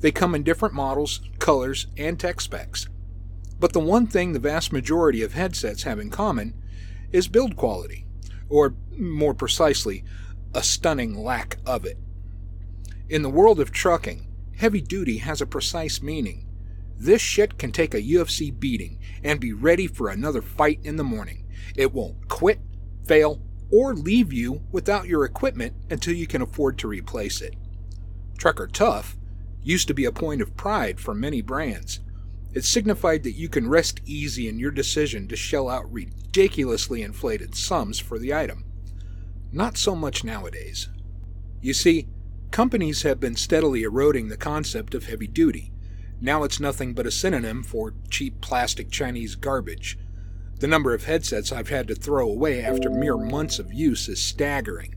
They 0.00 0.10
come 0.10 0.34
in 0.34 0.42
different 0.42 0.74
models, 0.74 1.20
colors, 1.38 1.86
and 1.96 2.18
tech 2.18 2.40
specs. 2.40 2.88
But 3.60 3.72
the 3.72 3.80
one 3.80 4.06
thing 4.06 4.32
the 4.32 4.38
vast 4.38 4.72
majority 4.72 5.22
of 5.22 5.34
headsets 5.34 5.82
have 5.82 5.98
in 5.98 6.10
common 6.10 6.54
is 7.12 7.28
build 7.28 7.56
quality, 7.56 8.06
or 8.48 8.74
more 8.96 9.34
precisely, 9.34 10.04
a 10.54 10.62
stunning 10.62 11.16
lack 11.16 11.58
of 11.66 11.84
it. 11.84 11.98
In 13.08 13.22
the 13.22 13.30
world 13.30 13.60
of 13.60 13.72
trucking, 13.72 14.27
heavy 14.58 14.80
duty 14.80 15.18
has 15.18 15.40
a 15.40 15.46
precise 15.46 16.02
meaning. 16.02 16.44
This 16.98 17.22
shit 17.22 17.58
can 17.58 17.70
take 17.70 17.94
a 17.94 18.02
UFC 18.02 18.56
beating 18.58 18.98
and 19.22 19.40
be 19.40 19.52
ready 19.52 19.86
for 19.86 20.08
another 20.08 20.42
fight 20.42 20.80
in 20.82 20.96
the 20.96 21.04
morning. 21.04 21.46
It 21.76 21.94
won't 21.94 22.28
quit, 22.28 22.58
fail, 23.06 23.40
or 23.70 23.94
leave 23.94 24.32
you 24.32 24.62
without 24.72 25.06
your 25.06 25.24
equipment 25.24 25.74
until 25.90 26.14
you 26.14 26.26
can 26.26 26.42
afford 26.42 26.76
to 26.78 26.88
replace 26.88 27.40
it. 27.40 27.54
Trucker 28.36 28.66
Tough 28.66 29.16
used 29.62 29.86
to 29.88 29.94
be 29.94 30.04
a 30.04 30.12
point 30.12 30.42
of 30.42 30.56
pride 30.56 30.98
for 30.98 31.14
many 31.14 31.40
brands. 31.40 32.00
It 32.52 32.64
signified 32.64 33.22
that 33.22 33.32
you 33.32 33.48
can 33.48 33.68
rest 33.68 34.00
easy 34.06 34.48
in 34.48 34.58
your 34.58 34.70
decision 34.70 35.28
to 35.28 35.36
shell 35.36 35.68
out 35.68 35.92
ridiculously 35.92 37.02
inflated 37.02 37.54
sums 37.54 37.98
for 38.00 38.18
the 38.18 38.34
item. 38.34 38.64
Not 39.52 39.76
so 39.76 39.94
much 39.94 40.24
nowadays. 40.24 40.88
You 41.60 41.74
see, 41.74 42.08
companies 42.50 43.02
have 43.02 43.20
been 43.20 43.36
steadily 43.36 43.82
eroding 43.82 44.28
the 44.28 44.36
concept 44.36 44.94
of 44.94 45.06
heavy 45.06 45.26
duty. 45.26 45.72
Now 46.20 46.42
it's 46.42 46.60
nothing 46.60 46.94
but 46.94 47.06
a 47.06 47.10
synonym 47.10 47.62
for 47.62 47.94
cheap 48.10 48.40
plastic 48.40 48.90
Chinese 48.90 49.34
garbage. 49.34 49.98
The 50.58 50.66
number 50.66 50.92
of 50.92 51.04
headsets 51.04 51.52
I've 51.52 51.68
had 51.68 51.86
to 51.88 51.94
throw 51.94 52.28
away 52.28 52.62
after 52.64 52.90
mere 52.90 53.16
months 53.16 53.58
of 53.58 53.72
use 53.72 54.08
is 54.08 54.20
staggering. 54.20 54.94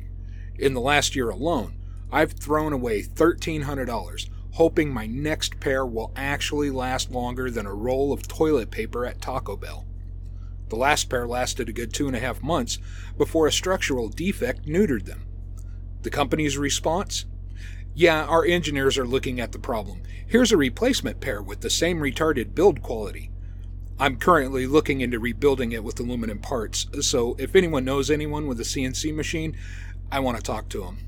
In 0.57 0.73
the 0.73 0.81
last 0.81 1.15
year 1.15 1.29
alone, 1.29 1.77
I've 2.11 2.33
thrown 2.33 2.73
away 2.73 3.03
$1,300, 3.03 4.29
hoping 4.53 4.91
my 4.91 5.05
next 5.05 5.59
pair 5.59 5.85
will 5.85 6.11
actually 6.15 6.71
last 6.71 7.11
longer 7.11 7.51
than 7.51 7.65
a 7.65 7.73
roll 7.73 8.11
of 8.11 8.27
toilet 8.27 8.71
paper 8.71 9.05
at 9.05 9.21
Taco 9.21 9.55
Bell. 9.55 9.85
The 10.69 10.75
last 10.77 11.09
pair 11.09 11.27
lasted 11.27 11.69
a 11.69 11.73
good 11.73 11.93
two 11.93 12.07
and 12.07 12.15
a 12.15 12.19
half 12.19 12.41
months 12.41 12.79
before 13.17 13.45
a 13.45 13.51
structural 13.51 14.09
defect 14.09 14.65
neutered 14.65 15.05
them. 15.05 15.25
The 16.01 16.09
company's 16.09 16.57
response? 16.57 17.25
Yeah, 17.93 18.23
our 18.23 18.45
engineers 18.45 18.97
are 18.97 19.05
looking 19.05 19.41
at 19.41 19.51
the 19.51 19.59
problem. 19.59 20.01
Here's 20.25 20.53
a 20.53 20.57
replacement 20.57 21.19
pair 21.19 21.41
with 21.41 21.59
the 21.59 21.69
same 21.69 21.99
retarded 21.99 22.55
build 22.55 22.81
quality. 22.81 23.31
I'm 23.99 24.15
currently 24.15 24.65
looking 24.65 25.01
into 25.01 25.19
rebuilding 25.19 25.73
it 25.73 25.83
with 25.83 25.99
aluminum 25.99 26.39
parts, 26.39 26.87
so 27.01 27.35
if 27.37 27.55
anyone 27.55 27.83
knows 27.83 28.09
anyone 28.09 28.47
with 28.47 28.59
a 28.59 28.63
CNC 28.63 29.13
machine, 29.13 29.57
I 30.09 30.21
want 30.21 30.37
to 30.37 30.43
talk 30.43 30.69
to 30.69 30.81
them. 30.81 30.99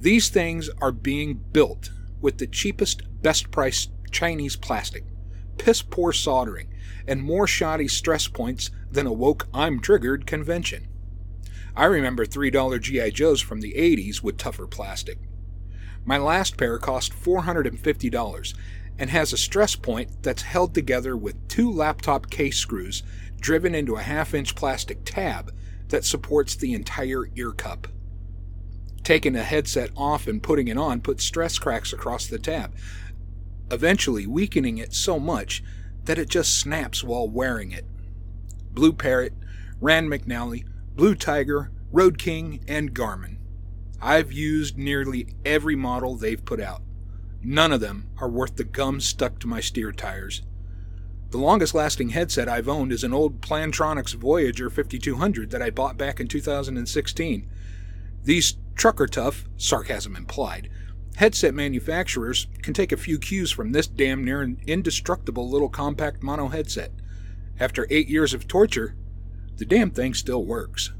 These 0.00 0.30
things 0.30 0.70
are 0.80 0.92
being 0.92 1.34
built 1.52 1.90
with 2.22 2.38
the 2.38 2.46
cheapest, 2.46 3.02
best 3.22 3.50
priced 3.50 3.90
Chinese 4.10 4.56
plastic, 4.56 5.04
piss 5.58 5.82
poor 5.82 6.12
soldering, 6.12 6.72
and 7.06 7.22
more 7.22 7.46
shoddy 7.46 7.86
stress 7.86 8.28
points 8.28 8.70
than 8.90 9.06
a 9.06 9.12
woke 9.12 9.46
I'm 9.52 9.78
triggered 9.78 10.26
convention. 10.26 10.88
I 11.76 11.84
remember 11.84 12.24
$3 12.24 12.80
G.I. 12.80 13.10
Joes 13.10 13.42
from 13.42 13.60
the 13.60 13.74
80s 13.74 14.22
with 14.22 14.38
tougher 14.38 14.66
plastic. 14.66 15.18
My 16.04 16.18
last 16.18 16.56
pair 16.56 16.78
cost 16.78 17.12
$450 17.12 18.54
and 18.98 19.10
has 19.10 19.32
a 19.32 19.38
stress 19.38 19.76
point 19.76 20.22
that's 20.22 20.42
held 20.42 20.74
together 20.74 21.16
with 21.16 21.48
two 21.48 21.70
laptop 21.70 22.30
case 22.30 22.58
screws 22.58 23.02
driven 23.40 23.74
into 23.74 23.96
a 23.96 24.02
half 24.02 24.34
inch 24.34 24.54
plastic 24.54 25.04
tab 25.04 25.54
that 25.88 26.04
supports 26.04 26.54
the 26.54 26.74
entire 26.74 27.28
ear 27.36 27.52
cup. 27.52 27.88
Taking 29.02 29.34
a 29.34 29.42
headset 29.42 29.90
off 29.96 30.26
and 30.26 30.42
putting 30.42 30.68
it 30.68 30.76
on 30.76 31.00
puts 31.00 31.24
stress 31.24 31.58
cracks 31.58 31.92
across 31.92 32.26
the 32.26 32.38
tab, 32.38 32.74
eventually 33.70 34.26
weakening 34.26 34.78
it 34.78 34.92
so 34.92 35.18
much 35.18 35.62
that 36.04 36.18
it 36.18 36.28
just 36.28 36.58
snaps 36.58 37.02
while 37.02 37.28
wearing 37.28 37.72
it. 37.72 37.86
BlueParrott, 38.74 39.32
Rand 39.80 40.08
McNally, 40.08 40.64
Blue 40.94 41.14
Tiger, 41.14 41.70
Road 41.90 42.18
King, 42.18 42.60
and 42.68 42.94
Garmin. 42.94 43.39
I've 44.02 44.32
used 44.32 44.78
nearly 44.78 45.28
every 45.44 45.76
model 45.76 46.14
they've 46.14 46.44
put 46.44 46.60
out. 46.60 46.82
None 47.42 47.72
of 47.72 47.80
them 47.80 48.08
are 48.18 48.28
worth 48.28 48.56
the 48.56 48.64
gum 48.64 49.00
stuck 49.00 49.38
to 49.40 49.46
my 49.46 49.60
steer 49.60 49.92
tires. 49.92 50.42
The 51.30 51.38
longest 51.38 51.74
lasting 51.74 52.10
headset 52.10 52.48
I've 52.48 52.68
owned 52.68 52.92
is 52.92 53.04
an 53.04 53.12
old 53.12 53.40
Plantronics 53.40 54.14
Voyager 54.14 54.70
5200 54.70 55.50
that 55.50 55.62
I 55.62 55.70
bought 55.70 55.96
back 55.96 56.18
in 56.18 56.28
2016. 56.28 57.48
These 58.24 58.54
trucker 58.74 59.06
tough, 59.06 59.44
sarcasm 59.56 60.16
implied, 60.16 60.70
headset 61.16 61.54
manufacturers 61.54 62.46
can 62.62 62.72
take 62.72 62.92
a 62.92 62.96
few 62.96 63.18
cues 63.18 63.50
from 63.50 63.72
this 63.72 63.86
damn 63.86 64.24
near 64.24 64.42
indestructible 64.66 65.48
little 65.48 65.68
compact 65.68 66.22
mono 66.22 66.48
headset. 66.48 66.90
After 67.60 67.86
eight 67.90 68.08
years 68.08 68.32
of 68.32 68.48
torture, 68.48 68.96
the 69.56 69.66
damn 69.66 69.90
thing 69.90 70.14
still 70.14 70.44
works. 70.44 70.88